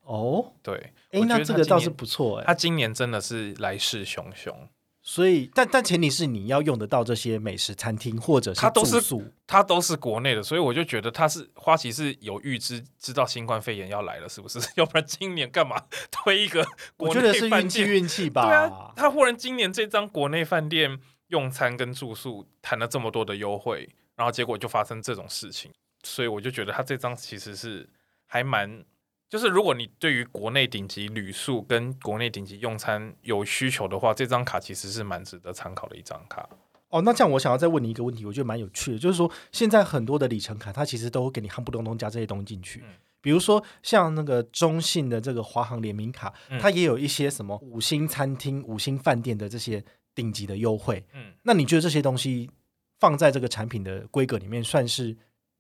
[0.05, 4.55] 哦，对，哎，那这个倒是不错哎，他今年真的是来势汹汹。
[5.09, 9.01] 所以，但但前提是你要用得到这些美食餐厅，或者是它都是
[9.47, 14.59] 它都是国内的，所以我就觉得它是花旗是有预知知道新冠肺炎要来了，是不是？
[14.75, 16.67] 要不然今年干嘛 推一个？
[16.97, 18.43] 我觉得是运气运气吧。
[18.51, 25.71] 对啊，他忽然今年这张国内饭店用餐跟住宿谈了这么多的优惠，然后结果就发生这种事情，
[26.03, 27.89] 所以我就觉得他这张其实是
[28.27, 28.85] 还蛮。
[29.29, 36.49] 就是如果你对于国内顶级旅宿跟国内顶级用餐有需求的话，这张卡其实是蛮值得参考的一张卡。
[36.91, 42.85] 哦，那这样我想要再问你一个问题，我觉得蛮有趣的，就是说现在很多的里程卡，它其实都会给你夯不隆咚加这些东西进去。
[43.21, 49.85] 比如说像那个中信的这个华航联名卡，它也有一些什么五星餐厅、五星饭店的这些
[50.15, 51.05] 顶级的优惠。
[51.13, 52.49] 嗯，那你觉得这些东西
[53.01, 55.17] 放在这个产品的规格里面，算是？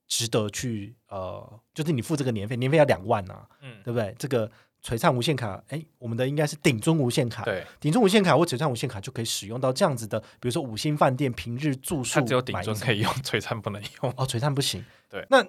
[0.07, 4.14] 值得去呃，就是你付这个年费，年费要两万啊，嗯，对不对？
[4.19, 4.51] 这个
[4.83, 14.85] 璀璨无限卡，哎，我们的应该是顶尊无限卡，对，顶尊无限卡或璀璨无限卡就可以使用到这样子的，比如说五星饭店平日住宿，它只有顶尊可以用，璀璨不能用哦，璀璨不行。
[15.09, 15.45] 对，那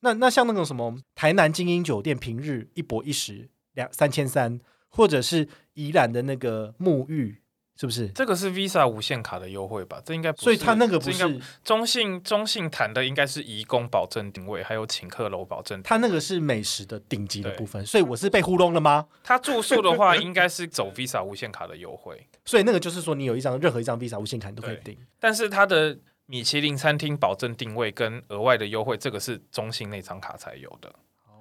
[0.00, 7.42] 那那像那种什么台南精英酒店平日一泊一十两三千三，或者是宜兰的那个沐浴。
[7.78, 10.02] 是不是这个是 Visa 无限卡的优惠吧？
[10.04, 15.80] 这应该，所以他那个不是中信中信谈的，应该是移工保证定位，还有请客楼保证。
[15.84, 19.06] 他那个是美食的顶级的部分，所以我是被糊弄了吗？
[19.22, 24.98] 他住宿的话，应该是走 Visa 无限卡的优惠， 所以那个就是说，你有一张任何一张 Visa 无限卡你都可以订。
[25.20, 30.92] 但是他的米其林餐厅保证定位跟额外的优惠，这个是中信那张卡才有的。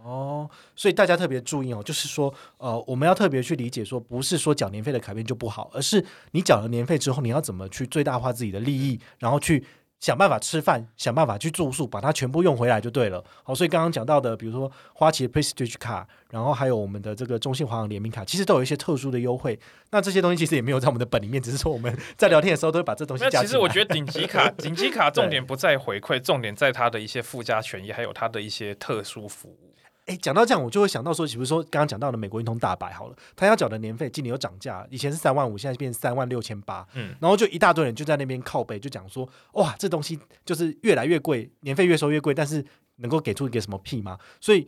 [0.08, 9.66] 哦，所以大家特别注意哦，就是说，呃，我们要特别去理解，说不是说缴年费的卡片就不好，而是你缴了年费之后，你要怎么去最大化自己的利益，然后去
[10.00, 13.22] 想办法吃饭，想办法去住宿，把它全部用回来就对了。
[13.44, 19.60] 好，所以刚刚讲到的，比如说花旗的 Prestige 卡，然后还有我们的这个中信华航联名卡，其实都有一些特殊的优惠。
[19.92, 23.42] 那这些东西其实也没有在我们的本里面，只是说我们在聊天的时候都会把这东西加。
[23.42, 29.67] 其实我觉得顶级卡， 顶级卡重点不在回馈，重点在它的一些附加权益，还有它的一些特殊服务。
[30.08, 42.66] 哎，讲到这样，我就会想到说，比如说刚刚讲到的美国运通大白好了，他要缴的年费今年又涨价，以前是三万五，现在变三万六千八，嗯，然后就一大堆人就在那边靠背，就讲说，哇，这东西就是越来越贵，年费越收越贵，但是
[42.96, 44.18] 能够给出一个什么屁吗？
[44.42, 44.68] 所以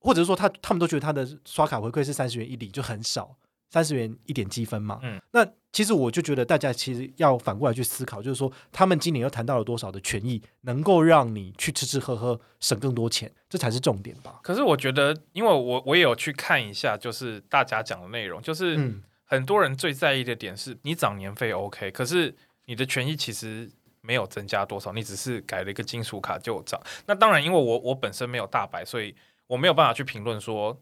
[0.00, 3.36] 或者是说他他们都觉得他的刷卡回馈是三十元一礼就很少。
[3.70, 14.40] 三十元一点积分嘛，嗯，那其实我就觉得大家其实要反过来去思考，就是说他们今年又谈到了多少的权益，能够让你去吃吃喝喝省更多钱，这才是重点吧。
[14.42, 18.92] 可是我觉得，因为我我也有去看一下，就是大家讲的内容，就是
[19.24, 26.80] 很多人最在意的点是你涨年费 OK，可是你的权益其实没有增加多少，你只是改了一个金属卡就涨。
[27.06, 29.14] 那当然，因为我我本身没有大白，所以
[29.46, 30.80] 我没有办法去评论说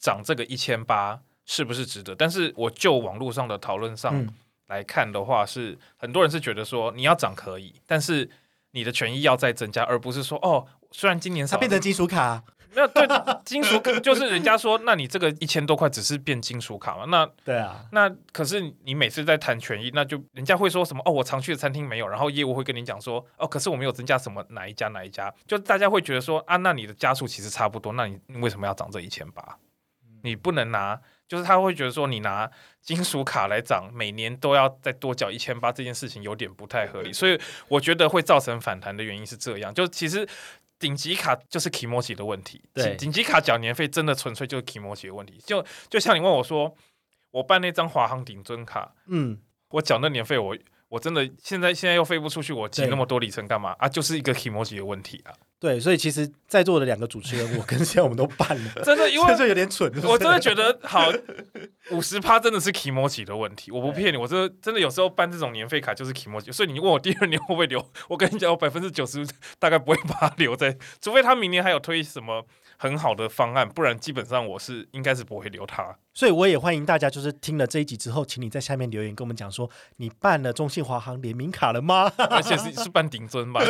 [0.00, 1.20] 涨这个一千八。
[1.44, 2.14] 是不是值得？
[2.14, 4.26] 但是我就网络上的讨论上
[4.68, 8.28] 来看的话，是很多人是觉得说你要涨可以，但是
[8.70, 12.42] 你的权益要再增加，而不是说哦，虽然今年它变成金属卡，
[12.74, 13.06] 没有对
[13.44, 17.04] 金属卡，就是人家说，那你这个一千多块只是变金属卡嘛？
[17.06, 29.58] 那 对啊，那可是你每次在谈权益，那就人家会说什么哦，我常去的餐厅没有，然后业务会跟你讲说哦，可是我没有增加什么哪一家哪一家，就大家会觉得说啊，那你的加数其实差不多，那你为什么要涨这一千八？
[30.22, 30.98] 你不能拿。
[31.32, 32.46] 就是他会觉得说，你拿
[32.82, 37.10] 金属卡来涨，每年都要再多缴一千八，这件事情有点不太合理。
[37.10, 39.72] 所以我觉得会造成反弹的原因是这样。
[39.72, 40.28] 就其实
[40.78, 45.40] 顶级卡就是 k i m o j i 的问题，对，顶级卡缴年费真的纯粹就是 k i m o j i 的问题。
[45.46, 46.76] 就就像你问我说，
[47.30, 49.38] 我办那张华航顶尊卡，嗯，
[49.70, 50.54] 我缴那年费我。
[50.88, 53.88] 我真的现在现在又飞不出去，我积那么多里程干嘛啊？
[53.88, 55.32] 就是一个 emoji 的问题啊。
[55.62, 59.88] 对，所以其实，在座的两个主持人，我跟现在我们都办了，真的，因为 这有点蠢。
[60.02, 61.08] 我真的觉得，好
[61.92, 66.52] 五十趴真的是 emoji 的问题，我不骗你，我这真的有时候办这种年费卡就是 emoji。
[66.52, 69.24] 所以你问我第二年会不会留，我跟你讲，我百分之九十
[69.60, 72.44] 大概不会把它留在，除非他明年还有推什么。
[72.82, 75.96] 很好的方案，不然基本上我是应该是不会留他。
[76.12, 82.12] 所以我也欢迎大家，就是听了这一集之后，请你在下面留言跟我们讲说，你办了中信华航联名卡了吗？
[82.18, 83.62] 而且是是办顶尊吧？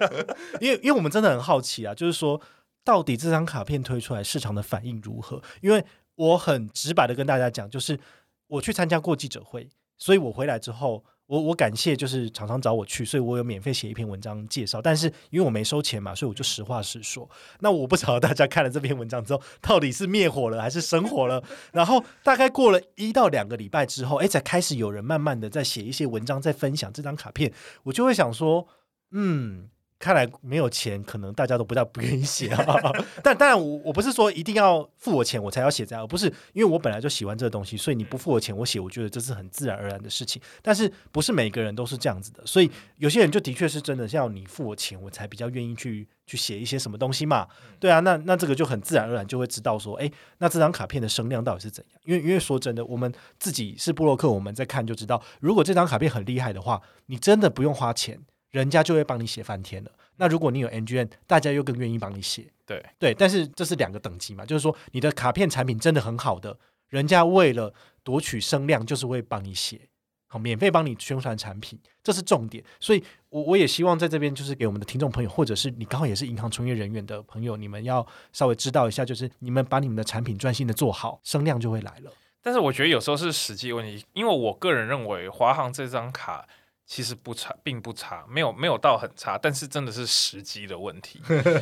[0.62, 2.40] 因为因为我们真的很好奇啊，就是说
[2.82, 5.42] 到底这张卡片推出来市场的反应如何？
[5.60, 8.00] 因为我很直白的跟大家讲，就是
[8.46, 11.04] 我去参加过记者会，所以我回来之后。
[11.26, 14.82] 我我感谢，就是常常找我去，所以我有免费写一篇文章介绍。
[14.82, 17.28] 但是因为我没收钱嘛，所以我就实话实说。
[17.60, 21.42] 那我不晓得大家看了这篇文章之后，到底是灭火了还是生火了？
[21.72, 27.52] 然后大概过了一到两个礼拜之后，哎，才开始有人慢慢的在写一些文章，在分享这张卡片。
[27.84, 28.68] 我就会想说，
[29.12, 29.70] 嗯。
[30.04, 32.92] 看来没有钱，可能大家都不大不愿意写啊。
[33.24, 40.42] 但当然，我我不是说一定要付我钱我才要写这样，而不是因为我本来就喜欢这个东西，所以你不付我钱我写，我觉得这是很自然而然的事情。
[40.60, 47.48] 但是不是每个人都是这样子的，所以有些人就的确是真的要你付我钱，我才比较愿意去去写一些什么东西嘛。
[47.80, 52.00] 对啊，那那这个就很自然而然就会知道说，哎，那这张卡片的声量到底是怎样？
[52.04, 58.20] 因为因为说真的，我们自己是布洛克，我们在看就知道，如果这张卡片很厉害的话，你真的不用花钱。
[58.54, 59.90] 人家就会帮你写翻天了。
[60.16, 62.46] 那如果你有 NGN，大家又更愿意帮你写。
[62.64, 66.56] 对对，但是这是两个等级嘛，就是说你的卡片产品真的很好的，
[66.88, 69.88] 人家为了夺取声量，就是会帮你写，
[70.28, 72.62] 好免费帮你宣传产品，这是重点。
[72.78, 82.12] 所以，我我也希望在这边就是给我们的听众朋友，或者是你刚好也是银行从业人员的朋友，你们要稍微知道一下，就是你们把你们的产品专心的做好，声量就会来了。
[82.40, 86.46] 但是我觉得有时候是实际问题，因为我个人认为华航这张卡。
[86.86, 91.20] 其实不差，并不差，没有没有到很差，但是真的是时机的问题。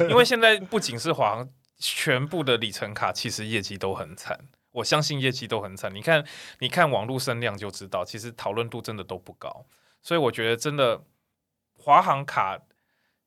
[0.09, 1.49] 因为现在不仅是华航，
[1.79, 4.39] 全部的里程卡其实业绩都很惨，
[4.73, 5.95] 我相信业绩都很惨。
[5.95, 6.25] 你看，
[6.59, 9.67] 你看网络声量就知道，其实讨论度真的都不高。
[10.01, 11.05] 所以我觉得真的
[11.75, 12.59] 华航卡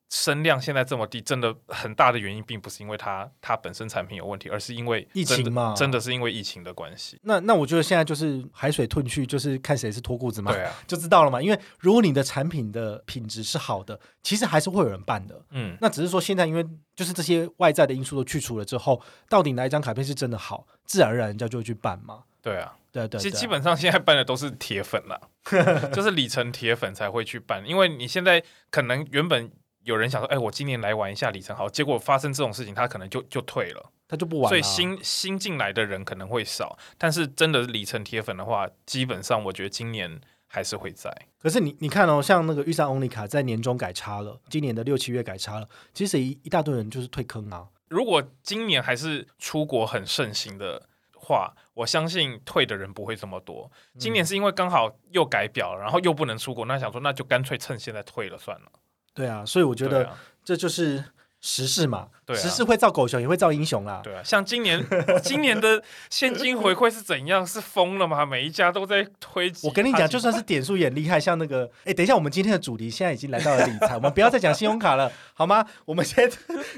[0.09, 7.19] 声量现在这么低，真的很大的原因，并不是因为它它本身产品有问题，而是因为疫情嘛，真的是因为疫情的关系。
[7.23, 11.41] 那那我觉得现在就是海水退去，就是看谁是脱裤子嘛，对啊，就知道了嘛。
[11.41, 15.41] 因为如果你的产品的品质是好的，其实还是会有人办的。
[15.49, 16.63] 嗯，那只是说现在因为
[16.95, 22.23] 就是这些外在的因素都去除了之后，到底哪一张卡片是真的好，自然而然人家就会去办嘛。
[22.43, 25.19] 对啊，对对，其实基本上现在办的都是铁粉了，
[25.91, 29.51] 就是里程铁粉才会去办，因为你现在可能原本。
[29.85, 34.49] 有人想说，哎，我今年来玩一下里程好，结果发生这种事情，他可能就就退了，他就不玩。
[34.49, 41.15] 所以新新进来的人可能会少，但是真的里程铁粉的话，基本上我觉得今年还是会在。
[41.39, 47.67] 可是你你看哦，像那个预算 Only 卡在年终改差了，今年的六七月改差了，其实一一大堆人就是退坑啊。
[47.87, 53.71] 如果今年还是出国很盛行的话，我相信退的人不会这么多。
[53.99, 58.71] 今年是因为刚好又改表，然后又不能出国，那想说那就干脆趁现在退了算了。
[59.15, 60.07] 对啊，所以我觉得
[60.43, 61.03] 这就是
[61.45, 62.07] 时事嘛。
[62.25, 64.01] 对，时事会造狗熊，也会造英雄啦。
[64.03, 64.83] 对啊，像今年
[65.21, 65.79] 今年的
[66.09, 67.45] 现金回馈是怎样？
[67.45, 68.25] 是疯了吗？
[68.25, 69.51] 每一家都在推。
[69.61, 71.19] 我跟你讲，就算是点数也厉害。
[71.19, 75.63] 像那个，哎，等一下，我们今天的主题现在已经来到了理财，我们不要再讲信用卡了，好吗？
[75.85, 76.27] 我们先，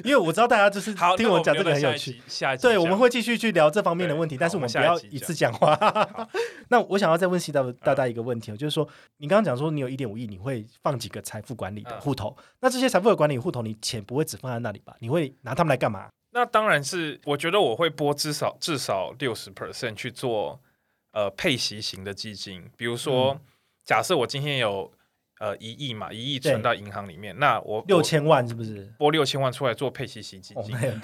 [0.04, 2.22] 因为我知道大家就是听我讲这个很有趣。
[2.28, 5.80] 下一对，我们会继续去聊这方面的问题，但是我们不要一次讲话。
[6.68, 8.86] 那我想要再问西大大大一个问题，就是说，
[9.20, 12.36] 你刚刚讲说你有一点五亿，你会放几个财富管理的户头？
[12.60, 14.96] 那这些财富的管理户头，你钱不会只放在那里吧？
[15.00, 15.34] 你会？
[15.42, 16.10] 拿他们来干嘛？
[16.32, 20.60] 那当然是，我觉得我会拨至少至少六十 percent 去做
[21.12, 23.40] 呃配息型的基金，比如说，
[23.84, 24.92] 假设我今天有。
[25.40, 30.56] 呃，一亿嘛，一亿存到银行里面，那我六千万是不是拨六千万出来做配息基金？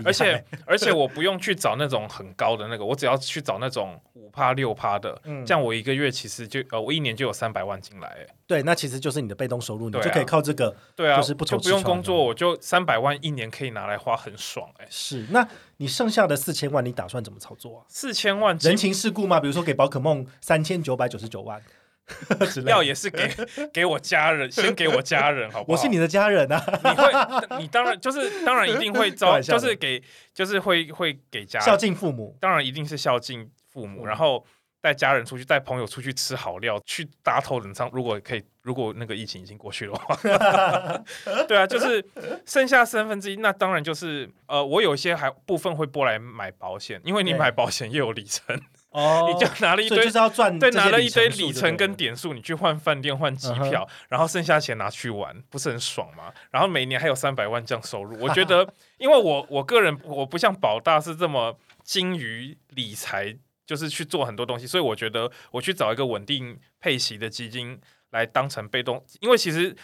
[0.03, 8.25] 而且而且我不用去找那种很高的那个，我只要去找那种五趴六趴的，嗯这样我一个月其实就呃，我一年就有三百万进来。
[8.47, 14.87] 对，那其实就是你的被动收入，你就可以靠这个，对啊，就是不就不用工作，我就三百万一年可以拿来花，很爽哎。
[14.89, 17.85] 是，那你剩下的四千万，你打算怎么操作啊？
[17.87, 19.39] 四千万人情世故吗？
[19.39, 21.61] 比如说给宝可梦三千九百九十九万。
[22.67, 23.29] 要也是给
[23.73, 25.77] 给我家人，先给我家人，好不好？
[25.77, 26.61] 我是你的家人啊！
[26.83, 30.01] 你会，你当然就是当然一定会招，就是给，
[30.33, 34.45] 就是会会给家孝敬父母，当然一定是孝敬父母，然后
[34.81, 37.89] 带家人出去，带朋友出去吃好料，去搭头等舱。
[37.93, 40.15] 如果可以，如果那个疫情已经过去的话，
[41.47, 42.05] 对啊，就是
[42.45, 48.61] 剩下三分之一，那当然就是呃，我有一些还部分会拨来买保险，因为你买保险又有里程。
[48.93, 56.31] 哦，你就拿了一堆，就是要赚对，拿了一堆里程跟点数，你去换饭店、换机票，然后剩下钱拿去玩，不是很爽吗？
[56.51, 58.67] 然后每年还有三百万这样收入，我觉得，
[58.97, 63.35] 因为我我个人我不像保大是这么精于理财，
[63.65, 67.79] 就是去做很多东西，所以我觉得我去找一个稳定配息的基金
[68.11, 69.75] 来当成被动，因为其实。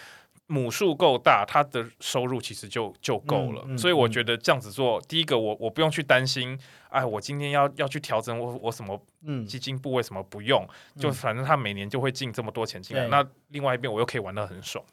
[0.51, 6.57] 母数够大，它的收入其实就就够了，所以我觉得这样子做，第一个我我不用去担心，
[6.89, 8.99] 哎，我今天要要去调整我我什么
[9.47, 14.83] 基金部位什么不用，就反正他每年就会进这么多钱进来，那另外一边我又可以玩的很爽。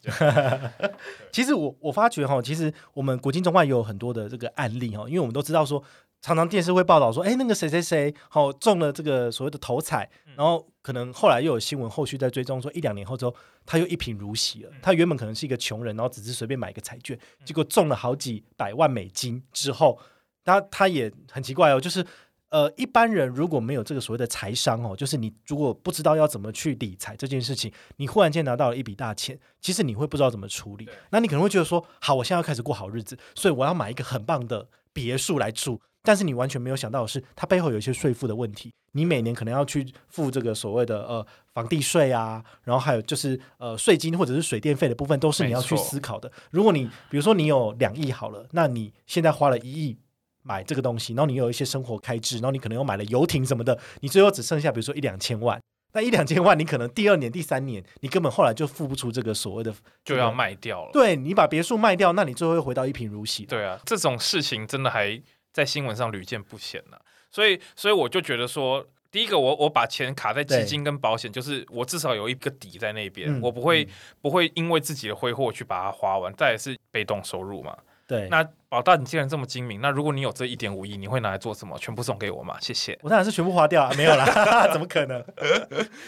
[1.32, 5.82] 其实我我发觉哈，其实我们国金中外也有很多的这个案例哈，因为我们都知道说。
[6.22, 13.32] 常常电视会报道说，哎，那个谁谁谁好中了这个所谓的头彩，然后可能后来又有新闻后续在追踪说，一两年后之后
[13.64, 14.70] 他又一贫如洗了。
[14.82, 19.98] 他原本可能是一个穷人，然后只是随便买一个彩券，结果中了好几百万美金之后，
[20.44, 22.04] 他他也很奇怪哦，就是
[22.48, 30.88] 呃一般人如果没有这个所谓的财商哦，就是你如果不知道要怎么去理财这件事情，你忽然间拿到了一笔大钱，其实你会不知道怎么处理。
[31.10, 35.80] 那你可能会觉得说，好，我现在要开始过好日子，所以我要买一个很棒的别墅来住。
[36.06, 38.70] 但是你完全没有想到的是，它背后有一些税负的问题。
[38.92, 46.30] 你每年可能要去付这个所谓的呃房地税啊，然后还有就是呃税金或者是水电费的部分，都是你要去思考的。
[46.52, 49.98] 如果你比如说你有两亿好了，那你现在花了一亿
[50.44, 55.60] 买这个东西，然后你有一些生活开支，然后你可能又买了游艇什么的，你最后只剩下比如说一两千万。
[55.92, 60.90] 那一两千万，你可能第二年、第三年，你根本后来就付不出这个所谓的，就要卖掉了。
[60.92, 63.46] 对你把别墅卖掉，那你最后又回到一贫如洗。
[63.46, 65.22] 对啊，这种事情真的还。
[65.56, 67.00] 在新闻上屡见不鲜了，
[67.30, 73.88] 所以所以我就觉得说，第一个我我把钱卡在基金跟保险，就是我至少有一个底在那边，我不会
[74.20, 76.30] 不会因为自己的挥霍去把它花完。
[76.34, 77.74] 再是被动收入嘛，
[78.06, 78.28] 对。
[78.28, 81.78] 那宝大，你既然这么精明，那如果你有这一点五亿，你会拿来做什么？
[81.78, 82.56] 全部送给我吗？
[82.60, 82.98] 谢谢。
[83.00, 85.22] 我当然是全部花掉啊， 没有啦， 怎么可能？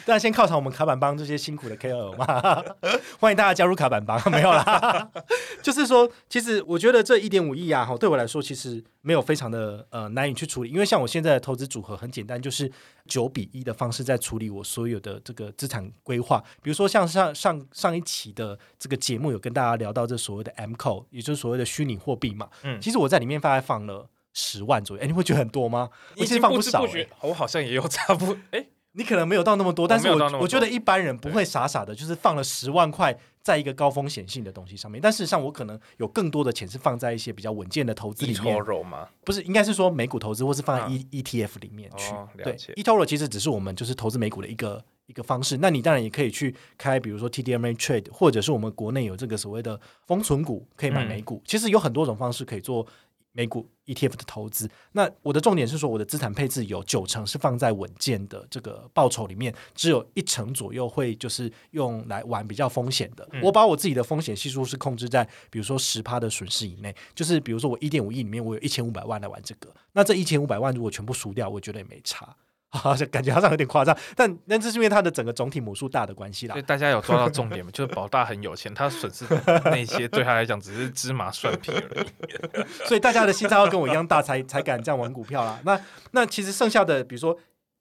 [0.04, 2.64] 当然先犒赏我们卡板帮这些辛苦的 KOL 嘛，
[3.20, 5.08] 欢迎大家加入卡板帮，没有啦。
[5.62, 12.70] 就是说，其实我觉得这一点五亿啊，哈，对我来说其实没有非常的呃难以去处理，因为像我现在的投资组合很简单，就是
[13.06, 16.42] 九比一的方式在处理我所有的这个资产规划。
[16.60, 22.47] 比如说像上上上一期的这个节目有跟大家聊到这所谓的 M 扣，也就是所谓的虚拟货币嘛。
[22.62, 25.90] 嗯，其实我在里面大概放了十万左右，哎，你会觉得很多吗？
[26.16, 26.84] 其实放不少，
[27.22, 35.00] 我好像也有差不，哎，你可能没有到那么多，但是我我觉得一般人不会傻傻的，就是放了十万块在一个高风险性的东西上面。
[35.00, 38.56] 但事实上，我可能有更多的钱是放在一些比较稳健的投资里面。
[39.24, 42.12] 不是，应该是说美股投资，或是放在 E E T F 里面去。
[42.42, 45.56] 对，eToro 其实只是我们就是投资美股的一个一个方式。
[45.56, 51.42] 那你当然也可以去开，比如说 T D M A Trade，或者是我们国内有这个所谓的封存股，可以买美股。
[51.44, 52.86] 其实有很多种方式可以做。
[53.32, 63.28] 美股 ETF 的投资，那我的重点是说，我的资产配置有九成是放在稳健的这个报酬里面，只有一成左右会就是用来玩比较风险的。
[63.40, 72.34] 我把我自己的风险系数是控制在，比如说十趴的损失以内，就是比如说我一点五亿里面，我有一千五百万来玩这个，那这一千五百万如果全部输掉，我觉得也没差。
[72.70, 76.52] 好像感觉好像有点夸张，但 那这是因为它的整个总体母数大的关系啦。
[76.52, 77.70] 所以大家有抓到重点吗？
[77.74, 79.24] 就是保大很有钱，他损失
[79.64, 82.64] 那些对他来讲只是芝麻蒜皮而已。
[82.86, 85.58] 所以大家的心脏要跟我一样大，才才敢这样玩股票啦。
[85.64, 87.36] 那那其实剩下的，比如说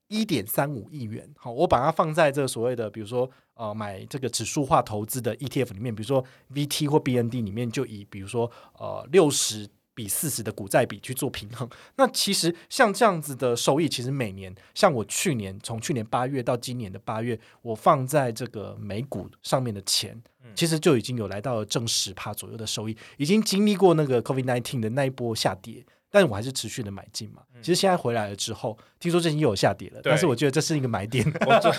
[0.08, 6.24] 一点三五亿元，好，我把它放在这个所谓的，比如说呃买这个指数化投资的 ETF 里面，比如说
[6.54, 9.68] VT 或 BND 里面，就以比如说呃六十。
[9.98, 20.22] 比四十的股债比去做平衡，那其实像这样子的收益，其实每年像我去年从去年八月到今年的八月，我放在这个美股上面的钱，
[20.54, 25.84] 其实就已经有来到了正十帕左右的收益，已经经历过那个 COVID nineteen 的那一波下跌。
[26.10, 27.41] 但是我还是持续的买进嘛。
[27.62, 31.26] 其实现在回来了之后，听说最近又有下跌了，但是我觉得这是一个买点。
[31.45, 31.74] 我昨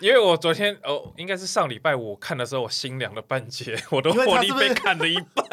[0.00, 5.46] 因为我昨天哦，应该是上礼拜五看的时候，我心凉了半截，我的获利被砍了一半。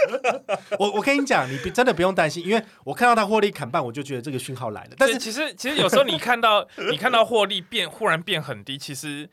[0.78, 4.90] 我我跟你讲，你真的不用担心，因为我看到它获利砍半，我就觉得这个讯号来了。
[4.96, 9.28] 但是其实其实有时候你看到你看到获利变忽然变很低，其实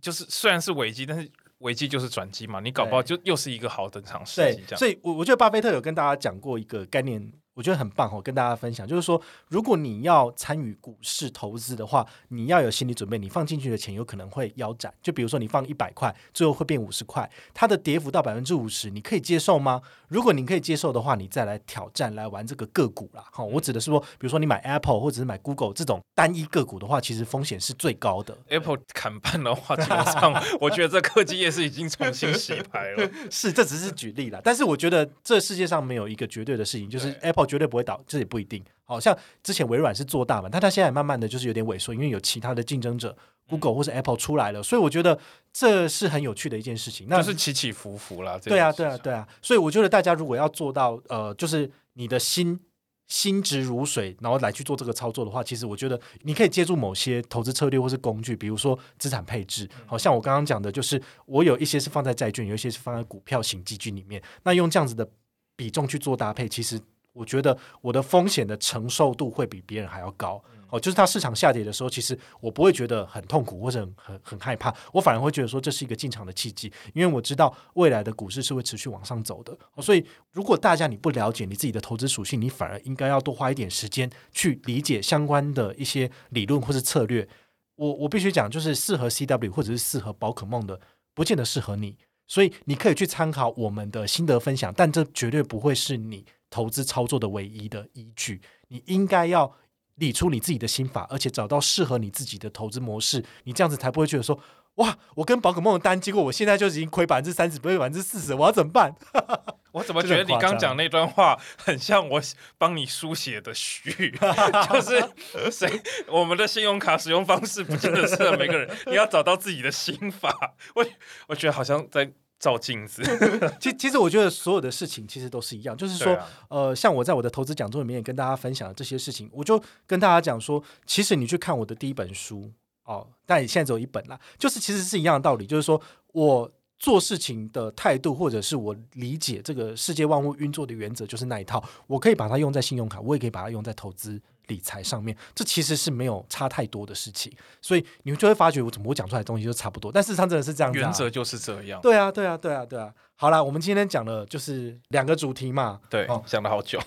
[0.00, 1.30] 就是虽然是危机，但是
[1.64, 2.60] 危机就是转机嘛。
[2.60, 4.40] 你搞不好就又是一个好的尝试。
[4.40, 7.32] 对，所以，我我觉得巴菲特有跟大家讲过一个概念。
[7.54, 14.92] 我觉得很棒哦，跟大家分享，就是说，如果你要参与股市投资的话，你要有心理准备，你放进去的钱有可能会腰斩。
[15.00, 19.80] 就比如说，你放一百块，最后会变五十块，它的跌幅到百分之五十，你可以接受吗？
[20.08, 23.24] 如果你可以接受的话，你再来挑战来玩这个个股啦。
[23.30, 28.36] 好，我指的是说，比如说你买 Apple 或者是买 Google 这种单一个股的话，其实风险是最高的。
[28.48, 33.08] Apple 砍半的话，基本上 我觉得这科技业是已经重新洗牌了。
[33.30, 37.43] 是，这只是举例了，但是我觉得这世界上没有一个绝对的事情，就是 Apple。
[37.46, 38.62] 绝对不会倒，这也不一定。
[38.86, 43.16] 好像之前微软是做大嘛，但它现在慢慢的就是有点萎缩，因为有其他的竞争者
[43.48, 45.18] ，Google 或是 Apple 出来了，所以我觉得
[45.54, 47.06] 这是很有趣的一件事情。
[47.08, 48.38] 那是起起伏伏啦。
[48.44, 49.26] 对啊，对啊，对啊。
[49.40, 52.60] 所以我觉得大家如果要做到，呃，就是你的心
[53.06, 59.66] 心直如水，然后来去做这个操作的话，其实我觉得你可以借助某些投资策略或是工具，比如说资产配置。
[59.86, 64.22] 好像我刚刚讲的，就是我有一些是放在债券，有一些是放在股票型基金里面。
[64.42, 65.08] 那用这样子的
[65.56, 66.78] 比重去做搭配，其实。
[67.14, 79.56] 我觉得我的风险的承受度会比别人还要高哦，就是它市场下跌的时候，其实我不会觉得很痛苦或者很很很害怕，我反而会觉得说这是一个进场的契机，因为我知道未来的股市是会持续往上走的。
[79.80, 87.28] 所以如果大家你不了解你自己的投资属性，你反而应该要多花一点时间去理解相关的一些理论或是策略。
[87.76, 90.80] 我我必须讲，就是适合 CW 或者是适合宝可梦的，
[91.14, 91.96] 不见得适合你，
[92.26, 96.24] 所以你可以去参考我们的心得分享，但这绝对不会是你。
[96.54, 99.52] 投资操作的唯一的依据，你应该要
[99.96, 103.24] 理出你自己的心法，而且找到适合你自己的投资模式。
[103.42, 104.38] 你这样子才不会觉得说，
[104.76, 108.94] 哇，我跟宝可梦的单，结果我现在就已经亏百分之三十，亏百分之四十，我要怎么办？
[109.72, 112.22] 我怎么觉得你刚讲那段话很像我
[112.56, 114.16] 帮你书写的序？
[114.70, 120.54] 就是谁我们的信用卡使用方式不见得适合每个人，你要找到自己的心法。
[120.76, 120.86] 我
[121.26, 122.12] 我觉得好像在。
[122.44, 123.02] 照镜子，
[123.58, 126.14] 其其实我觉得所有的事情其实都是一样，就是说，
[126.48, 132.52] 呃，像我在我的投资讲座里面也跟大家分享了这些事情，我就跟大家讲说，其实你去看我的第一本书
[132.84, 135.80] 哦，但你现在只有一本啦，就是其实是一样的道理，就是说
[136.12, 147.32] 我做事情的态度，或者是我理解这个世界万物运作的原则，就是那一套，我可以把它用在信用卡，我也可以把它用在投资理财上面，这其实是没有差太多的事情。
[147.60, 150.78] 所以你就会发觉，我怎么我讲出来的东西就差不多，但事实上真的是这样子。
[150.78, 151.80] 原则就是这样。
[151.80, 152.92] 对啊，对啊，对啊，对啊。
[153.16, 155.80] 好了，我们今天讲的就是两个主题嘛。
[155.88, 156.80] 对，讲了好久，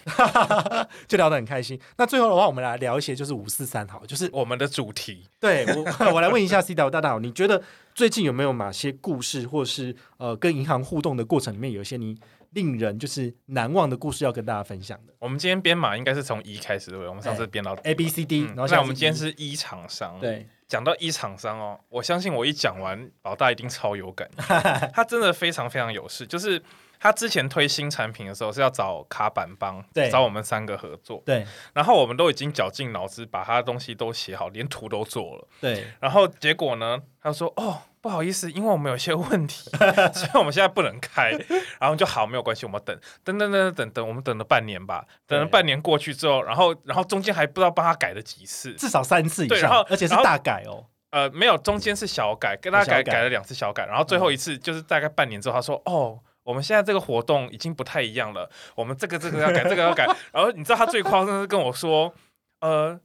[1.08, 1.80] 就聊得很开心。
[1.98, 5.24] 那最后的话，我们来聊一些就是五四三好，就是我们的主题。
[5.40, 7.64] 对我， 我来问一下 C W 大大好，你觉得
[7.96, 12.18] 最近有没有哪些故事，或是呃跟银行互动的过程里面，有一些你
[12.52, 15.14] 令人就是难忘的故事要跟大家分享的？
[15.20, 17.10] 我们今天编码应该是从一开始对不对？
[17.10, 20.48] 我们上次编到 A B C D，然后像我们今天是一厂商，对。
[20.68, 24.30] 讲到一厂商哦，我相信我一讲完，老大一定超有感，
[24.94, 26.28] 他真的非常非常有事。
[26.28, 26.62] 就是
[27.00, 29.82] 他之前推新产品的时候是要找卡板帮，
[30.12, 31.48] 找我们三个合作，对。
[31.74, 35.88] 然后我们都已经绞尽脑汁把他的东西都写好，连图都做了，对。
[36.02, 37.84] 然后结果呢，他说哦。
[38.00, 39.70] 不好意思，因为我们有些问题，
[40.14, 41.32] 所以我们现在不能开。
[41.80, 45.06] 然后就好，没有关系，我们等等等等等等，我们等了半年吧。
[45.26, 50.86] 等了半年过去之后，然后然后中间还不知道帮他改了几次，至少三次以上，然后而且是大改哦。
[51.10, 62.14] 呃，没有，中间是小改，跟他改改了两次小改，然后最后一次就是大概半年之后，他说：“哦，我们现在这个活动已经不太一样了，我们这个这个要改， 这个要改。”然后你知道他最夸张的是跟我说
[62.62, 63.00] ：“呃，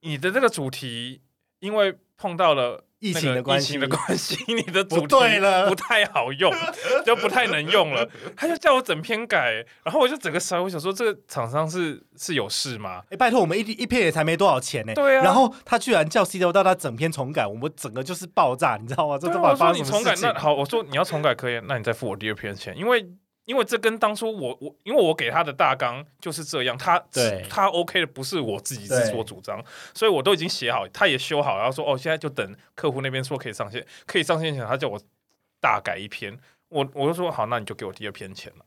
[0.00, 1.22] 你的这个主题
[1.60, 5.06] 因为碰到了。”疫情的关系，疫情的关系，你的 主题
[5.68, 6.52] 不太好用，
[7.06, 8.08] 就不太能用了。
[8.36, 13.02] 他就叫我整篇改，然后我就整个傻，我想说这个厂商是是有事吗？
[13.10, 14.94] 哎，拜托，我们一一篇也才没多少钱呢。
[14.94, 15.22] 对啊。
[15.22, 19.18] 然后他居然叫 C O 到他整篇重改，我们整个就是爆炸，你知道吗？
[19.18, 23.06] 这这把发你重改那好，我说你要重改可以，那你再付我第二篇钱，因为。
[23.48, 27.02] 因为这跟当初我我因为我给他的大纲就是这样，他
[27.48, 29.58] 他 OK 的不是我自己自作主张，
[29.94, 35.00] 所以我都已经写好，他也修好，然后说哦，现在就等客户那边说可以上线，可以上线前，他叫我
[35.62, 36.38] 大改一篇，
[36.68, 38.64] 我我就说好，那你就给我第二篇钱了，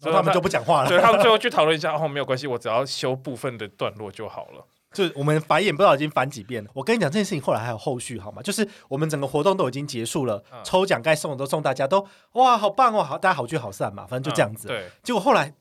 [0.00, 4.66] 所以他们就不讲话了，对他们最后去讨论一下，哦，没有关系，我只要修部分的段落就好了。
[4.92, 6.70] 就我们繁衍不知道已经繁几遍了。
[6.72, 8.40] 我跟你讲这件事情，后来还有后续，好吗？
[8.40, 14.68] 就是我们整个活动都已经结束了，抽奖该送的都送，大家都哇，好棒哦，好，大家好聚好散嘛，反正就这样子。
[14.68, 14.88] 对。
[15.02, 15.52] 结果后来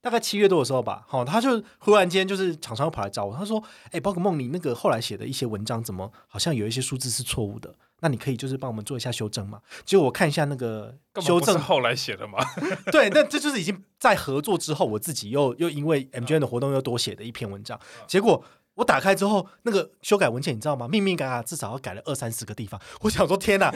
[0.00, 3.60] 大概七月多的时候吧，好，他就忽然间就是厂商又跑来找我，他说
[3.90, 7.74] ：“哎，宝可梦，你那个后来写的一些文章，怎么好像有一些数字是错误的？
[8.00, 12.38] 那你可以就是帮我们做一下修正嘛？”结果我看一下那个修正，后来写的吗？
[12.92, 17.76] 对，那这就是已经在合作之后，我自己又又因为 MGN 的活动又多写的一篇文章，
[18.06, 18.44] 结果。
[18.76, 20.86] 我打开之后，那个修改文件你知道吗？
[20.86, 22.80] 密密嘎嘎，至少要改了二三十个地方。
[23.00, 23.74] 我想说，天哪！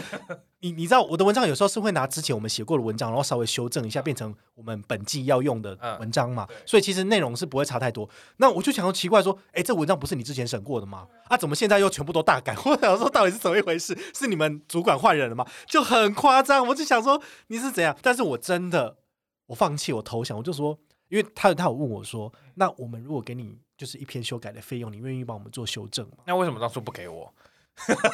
[0.61, 6.47] 你你知道我的文章有时候是会拿之前我们写过的文章，然后稍微修正一下，变成我们本季要用的文章嘛？
[6.67, 8.07] 所以其实内容是不会差太多。
[8.37, 11.07] 那我就想说奇怪，说，哎，这文章不是你之前审过的吗？
[11.29, 12.55] 啊，怎么现在又全部都大改？
[12.67, 13.97] 我想说，到底是怎么一回事？
[14.15, 15.47] 是你们主管换人了吗？
[15.67, 16.67] 就很夸张。
[16.67, 17.97] 我就想说你是怎样？
[18.03, 18.99] 但是我真的，
[19.47, 20.37] 我放弃，我投降。
[20.37, 20.79] 我就说，
[21.09, 23.57] 因为他他有问我说，那我们如果给你。
[23.81, 26.19] 就是一篇修改的费用，你愿意帮我们做修正吗？
[26.27, 27.33] 那为什么当初不给我？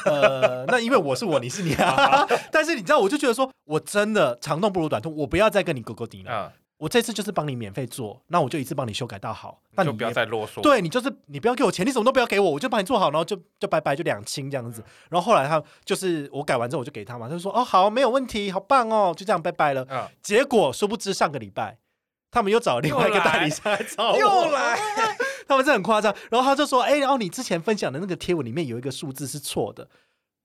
[0.05, 2.25] 呃，那因为我是我，你是你啊。
[2.53, 6.53] 但是你知道，我就觉得说，我真的长痛不如短痛，我不要再跟你勾勾底了。
[6.77, 9.61] 我这次就是帮你免费做，那我就一次帮你修改到好。
[9.73, 10.61] 那你不要再啰嗦。
[10.61, 14.85] 对你就是你不要给我钱，你什么都不要给我，我就帮你做好，然后就就拜拜，就两清这样子。
[15.11, 20.09] 然后后来他就是我改完之后，我就给他嘛，他就说哦好，没有问题，好棒哦，就这样拜拜了。
[20.23, 21.79] 结果殊不知上个礼拜
[22.31, 24.79] 他们又找另外一个代理商来找我，又来。
[25.47, 29.88] 他们这很夸张，然后他就说：“哎，然后你之前分享的那个贴文里面有一个数字是错的。”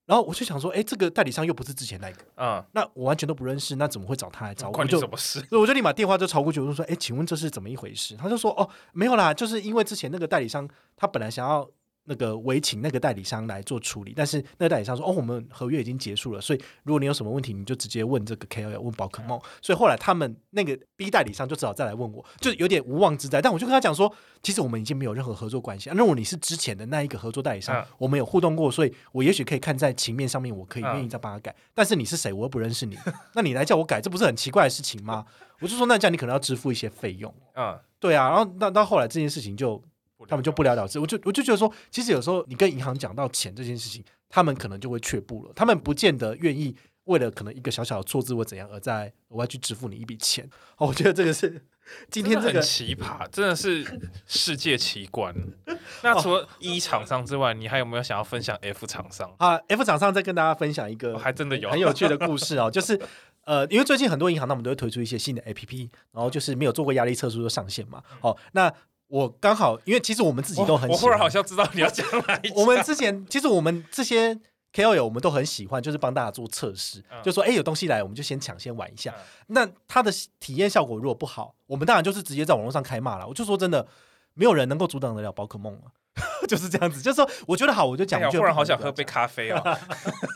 [0.05, 4.85] 然后我就想说：“哎，这个代理商又不是之前那个，嗯，那我完全都不认识，那怎么会找他来找我？
[4.85, 5.45] 就什么事？
[5.51, 11.67] 我就立马电话就超过去，我就说：‘哎，请问这是怎么一回事？’他就说：‘哦，没有啦，就是因为之前那个代理商他本来想要。’”
[12.05, 23.39] 那个委请那个代理商来做处理，但是那个代理商说：“哦，我们合约已经结束了，所以如果你有什么问题，你就直接问这个 KOL，问宝可梦。”所以后来他们那个 B 代理商就只好再来问我，就有点无妄之灾。
[23.41, 25.89] 但我就跟他讲说：“其实我们已经没有任何合作关系。
[25.91, 31.55] 如果你是之前的那一个合作代理商，我们有互动过，所以我也许可以看在情面上面，我可以愿意再帮他改。
[31.73, 32.33] 但是你是谁？
[32.33, 32.97] 我又不认识你，
[33.35, 35.25] 那你来叫我改，这不是很奇怪的事情吗？”
[35.61, 38.29] 我就说：“那这样你可能要支付一些费用。”嗯，对啊。
[38.29, 39.81] 然后到到后来这件事情就。
[40.27, 50.47] 他们就不了了之，我就我就觉得说，其实有时候你跟银行讲到钱这件事情，他们可能就会却步了，他们不见得愿意为了可能一个小小的错字或怎样而在额外去支付你一笔钱。
[50.77, 51.61] 哦，我觉得这个是
[52.09, 53.85] 今天这个奇葩，真的是
[54.27, 55.35] 世界奇观。
[56.03, 62.99] 那除了一厂商之外，你还有没有想要分享 F 厂商啊？F 厂商再跟大家分享一个，还真的有很有趣的故事哦，就是
[63.45, 68.01] 呃，因为最近很多银行他们都会推出一些新的 APP，然后就是没有做过压力测试就上线嘛。
[68.21, 68.71] 哦，那。
[69.11, 74.33] 我刚好，因为其实我们自己都很，我忽然好像知道你要讲哪一我们之前其实我们这些
[74.73, 79.13] KOL 我们都很喜欢，就是帮大家做测试，就说哎有东西来，我们就先抢先玩一下。
[79.47, 80.09] 那它的
[80.39, 83.27] 体验效果如果不好，我们当然就是直接在网络上开骂了。
[83.27, 83.85] 我就说真的，
[84.33, 85.81] 没有人能够阻挡得了宝可梦了。
[86.47, 88.21] 就是这样子，就是说，我觉得好，我就讲。
[88.21, 89.77] 我忽然好想喝杯咖啡哦，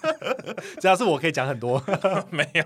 [0.80, 1.82] 只要是我可以讲很多。
[2.32, 2.64] 没有，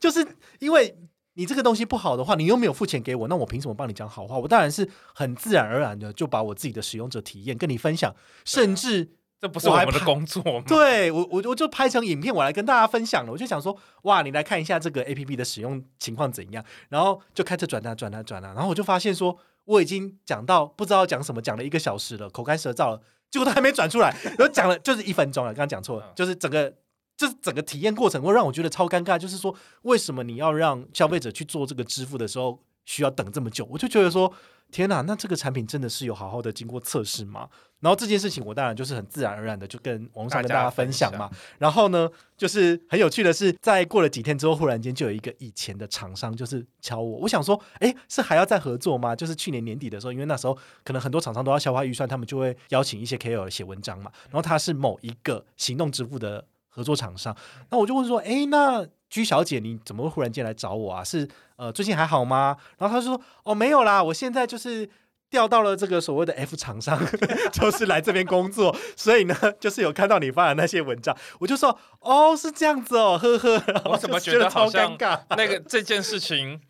[0.00, 0.26] 就是
[0.58, 0.96] 因为
[1.40, 4.36] 你这个东西不好的话，你又没有付钱给我，那我凭什么帮你讲好话？
[4.36, 8.14] 我当然是很自然而然的就把我自己的使用者体验跟你分享，
[8.44, 9.08] 甚至
[9.40, 10.64] 这不是我们的工作吗？
[10.68, 13.32] 对我，我我就拍成影片，我来跟大家分享了。
[13.32, 16.62] 我就想说，哇，你来看一下这个 A P P 的使用情况怎样？
[16.90, 19.38] 然后就开始转啊转啊转啊，然后我就发现说。
[19.66, 26.74] 我已经讲到不知道讲什么，讲了一个小时了，口干舌燥了，结果都还没转出来，然后讲了就是一分钟了，刚刚讲错了，就是整个
[27.20, 33.68] 就是整个体验过程会让我觉得超尴尬，就是说为什么你要让消费者去做这个支付的时候需要等这么久？
[33.70, 34.32] 我就觉得说。
[34.72, 37.48] 天哪，那这个产品真的是有好好的经过测试吗？
[37.80, 41.28] 然后这件事情我当然就是很自然而然的就跟网上跟大家分享嘛。
[41.58, 49.16] 然后呢，就是很有趣的是，在过了几天之后，忽然间就有一个以前的厂商就是敲我，我想说，哎，是还要再合作吗？
[49.16, 54.12] 就是去年年底的时候，因为那时候可能很多厂商都要消化预算，他们就会邀请一些 KOL 写文章嘛。
[54.26, 56.46] 然后他是某一个行动支付的
[56.80, 57.36] 合作厂商，
[57.70, 58.86] 那我就问说，哎，那。
[59.10, 61.02] 居小姐，你怎么会忽然间来找我啊？
[61.02, 62.56] 是呃，最近还好吗？
[62.78, 64.88] 然后她说：“哦，没有啦，我现在就是
[65.28, 66.96] 调到了这个所谓的 F 厂商，
[67.50, 73.82] 就是来这边工作，所以呢，就是有看到你发的那些文章，我就说：哦，是这样子哦，呵呵。
[73.86, 75.18] 我怎么觉得 好尴尬？
[75.30, 76.60] 那个这件事情。”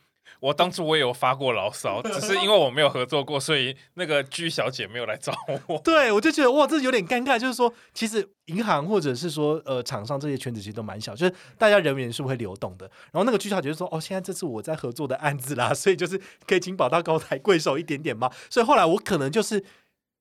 [0.41, 5.33] 我当初我也有发过牢骚，只是因为我没有合作过，所以那个居小姐没有来找
[5.67, 5.79] 我。
[5.85, 7.39] 对，我就觉得哇，这有点尴尬。
[7.39, 12.91] 就是说，其实银行或者是说呃厂商这些圈子其实都蛮小，就是大家人员是会流动的。
[13.13, 19.63] 然后那个居小姐就说：“哦，现在这是我在合作的案子啦， 所以就是可以请保到高抬贵手一点点吗？”所以后来我可能就是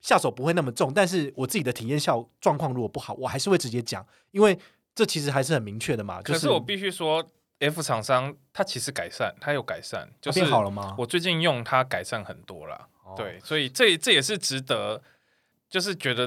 [0.01, 4.59] 下手不会那么重，但是我自己的体验效状况如果不好，我还是会直接讲，因为
[4.93, 6.21] 这其实还是很明确的嘛。
[6.21, 7.25] 可是我必须说。
[7.59, 10.95] F 厂商它其实改善，它有改善，就是好了吗？
[10.97, 12.87] 我最近用它改善很多了，
[13.17, 15.01] 对，所以这这也是值得，
[15.69, 16.25] 就是觉得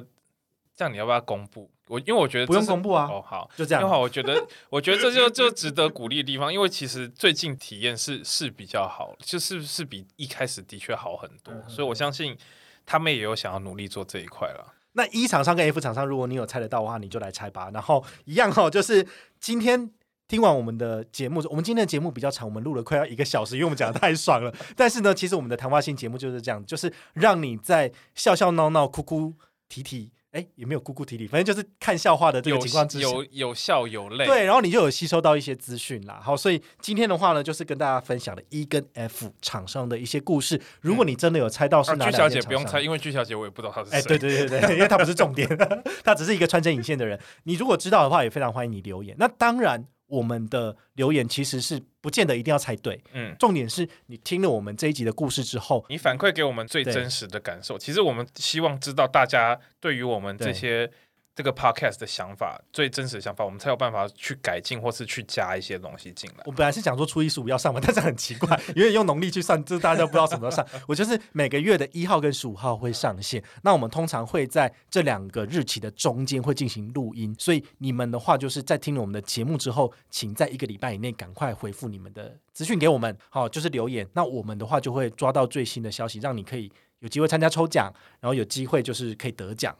[0.76, 1.70] 这样你要不要公布？
[1.88, 3.88] 我因为我觉得不用公布啊，哦好，就这样。
[3.88, 12.36] 好，我觉得我觉得这就就值得鼓励的地方，因为其实最近体验是是比较好，就是是比一开始的确好很多，所以我相信
[12.84, 14.74] 他们也有想要努力做这一块了。
[14.92, 17.70] 那一厂商跟 F 厂商，如果你有猜得到的话，你就来猜吧。
[17.72, 19.06] 然后一样哈，就是
[19.40, 19.90] 今天。
[20.32, 24.50] 听完我们的节目，我们今天的节目比较长，我们录了快要一个小时，因为我们讲的太爽了。
[24.74, 29.34] 但是呢，其实我们的谈话性节目就是这样，就是让你在笑笑闹闹、哭哭
[29.68, 36.18] 啼啼，哎，也没有哭哭啼啼，反正就是看笑话的这个情况之下，有有笑有泪，对，然后你就有吸收到一些资讯啦。
[36.24, 40.58] 好，所以今天的话呢，就是跟大家分享了 E 跟 F 厂商的一些故事。
[40.80, 43.98] 如果你真的有猜到是哪两小姐不用猜，因为鞠小姐我也不知道她是谁。
[43.98, 45.46] 哎，对对对对， 因为她不是重点，
[46.02, 47.20] 她只是一个穿针引线的人。
[47.42, 49.14] 你如果知道的话，也非常欢迎你留言。
[49.18, 49.86] 那当然。
[50.12, 57.78] 我们的留言其实是不见得一定要猜对，嗯，重点是你听了我们这一集的故事之后，你反馈给我们最真实的感受。
[57.78, 60.90] 其实我们希望知道大家对于我们这些。
[61.34, 66.42] 这个 podcast 的想法最真实的想法，我们才有办法去改进或是去加一些东西进来。
[66.44, 70.82] 我本来是想说初一十五要上嘛，但是很奇怪，因为用农历去算，就是大家都不知道什么时候上。
[70.86, 73.42] 我就是每个月的一号跟十五号会上线。
[73.62, 84.06] 那我们通常会在这两个日期的中间会进行录音，所以你们的话就是在听了我们的节目之后，请在一个礼拜以内赶快回复你们的资讯给我们，好，就是留言。
[84.12, 89.74] 那我们的话就会抓到最新的消息，让你可以有机会参加抽奖，然后有机会就是可以得奖。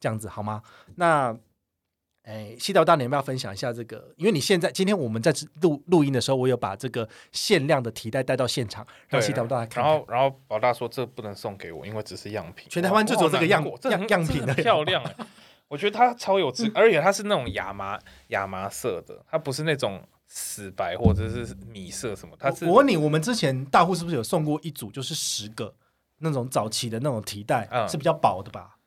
[0.00, 0.62] 这样子好吗？
[0.96, 1.36] 那，
[2.22, 4.12] 哎，西岛大，你要不要分享一下这个？
[4.16, 5.32] 因为你现在今天我们在
[5.62, 9.82] 录录音的时候，我有把这个限量的提袋带到现场，让西岛大看。
[9.82, 12.68] 然后，然后老大说这不能送给我，因为只是样品。
[12.68, 15.02] 全台湾就只有这个样样样品的漂亮，
[15.68, 22.36] 我觉得它超有质，而且它是那种亚麻亚麻色的，它不是那种死白或者是米色什么。
[22.38, 25.74] 它是我问你，我们之前大户是不是有送过一组，就是十个
[26.18, 28.77] 那种早期的那种提袋，是比较薄的吧？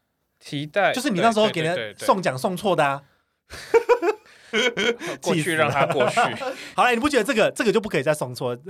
[0.43, 3.01] 提袋就是你那时候给人送奖送错的啊，
[5.21, 6.19] 过去让他过去。
[6.75, 8.57] 好了，你不觉得这个这个就不可以再送错？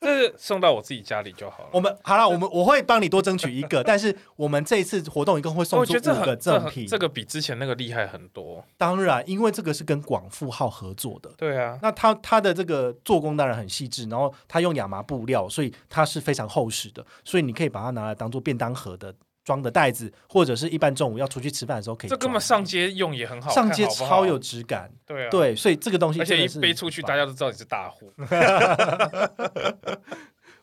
[0.00, 1.70] 这送到我自己家里就好了。
[1.72, 8.64] 我们好了，我们我会帮你多争取一个，但是我们这一次活动一共会送出五个赠品，这个比之前那个厉害很多。
[8.76, 11.30] 当然，因为这个是跟广富号合作的。
[11.36, 19.12] 对啊，那它它的这个做工当然很细致，然后它用亚麻布料，所以它是非常厚实的，所以你可以把它拿来当做便当盒的。
[19.48, 22.10] 装的袋子，或者是一般中午要出去吃饭的时候可以。
[22.10, 24.92] 这根本上街用也很好，上街超有质感。
[25.06, 28.12] 对啊，对，所以这个东西，而且一背出去，大家都知道你是大户。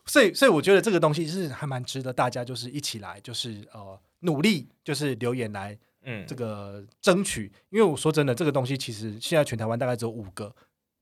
[0.06, 7.50] 所以，所以我觉得这个东西是还蛮值得大家就是一起来，就是呃努力，就是留言来，嗯，这个争取。
[7.70, 10.54] 因为我说真的，这个东西其实现在全台湾大概只有五个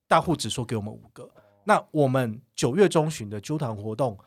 [0.08, 1.30] 大户，只说给我们五个。
[1.64, 4.18] 那我们九月中旬的揪团活动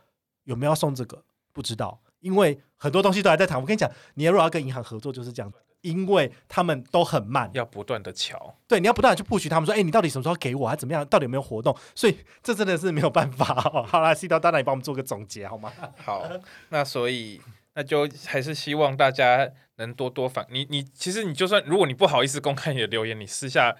[0.43, 1.23] 有没有送这个？
[1.51, 1.99] 不知道。
[2.19, 3.59] 因为很多东西都还在谈。
[3.59, 5.51] 我跟你讲，你如果要跟银行合作，就是这样。
[5.81, 8.57] 因为他们都很慢，要不断的瞧。
[8.67, 11.05] 对，你要不断的去布局他们，说，哎，你到底什么时候给我，还怎么样？
[11.05, 11.73] 到底有没有活动？
[11.93, 13.45] 所以这真的是没有办法。
[13.87, 15.71] 好啦 c 刀大大，你帮我们做个总结好吗？
[16.03, 16.27] 好，
[16.69, 17.39] 那所以
[17.75, 23.73] 那就还是希望大家能多多反你你其实你就算如果你不好意思公开你的留言，你私下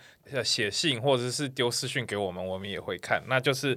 [0.44, 3.24] 写信或者是丢私讯给我们，我们也会看。
[3.28, 3.76] 那就是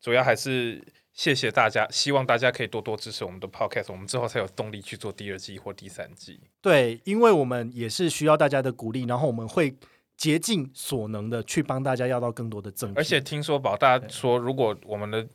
[0.00, 0.82] 主要还是。
[1.20, 6.40] 谢谢大家，希望大家可以多多支持我们的 podcast，我们之后才有动力去做第二季或第三季。
[6.62, 9.76] 对，因为我们也是需要大家的鼓励，然后我们会
[10.16, 12.98] 竭尽所能的去帮大家要到更多的证据。
[12.98, 15.28] 而且听说宝大说，如果我们的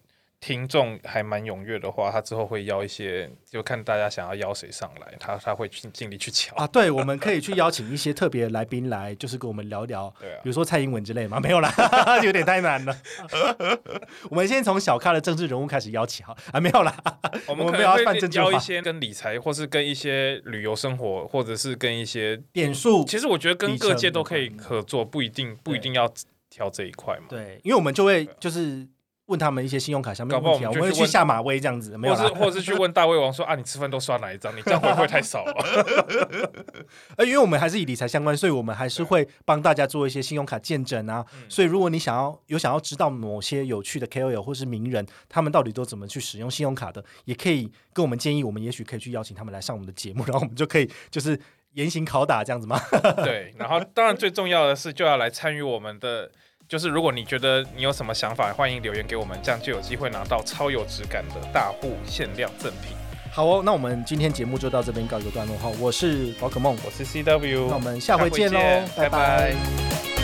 [0.45, 6.67] 听众还蛮踊跃的话，他之后会邀一些，就看大家想要邀谁上来，他他会尽尽力去抢啊。
[6.67, 11.73] 对，我们可以去邀请一些特别来宾来，就是跟我们聊聊，对啊，比如说蔡英文之类嘛， 没有啦，
[12.23, 12.95] 有点太难了。
[14.29, 16.95] 我们先从小咖的政治人物开始邀请哈，啊，没有啦，
[17.47, 23.03] 我们可能要邀一些跟理财，或是跟一些旅游生活，或者是跟一些点数。
[23.05, 26.07] 其实我觉得跟各界都可以合作，不一定不一定要
[26.51, 27.25] 挑这一块嘛。
[27.29, 28.87] 对，因为我们就会就是。
[29.27, 34.55] 问他们一些信用卡相关问题，我们会去下马威这样子，没有，或是或是去问大胃王说啊，你吃饭都刷哪一张？
[34.55, 35.53] 你这样会不会太少了？
[37.17, 41.25] 呃，因为我们还是以理财相关，所以我们还是会帮大家做一些信用卡见证啊。
[41.49, 51.39] 所以如果你想要有想要知道某些有趣的 KOL 或是名人，他们到底都怎么去使用信用卡的，也可以跟我们建议，我们也许可以去邀请他们来上我们的节目，然后我们就可以就是
[51.73, 52.79] 严刑拷打这样子吗？
[53.25, 56.29] 对，然后当然最重要的是就要来参与我们的。
[56.67, 62.95] 就是如果你觉得你有什么想法，欢迎留言给我们，这样就有机会拿到超有质感的大户限量赠品。
[63.31, 65.69] 好哦，那我们今天节目就到这边告一个段落哈。
[65.79, 68.59] 我是宝可梦，我是 CW，那我们下回见喽，
[68.97, 70.14] 拜拜。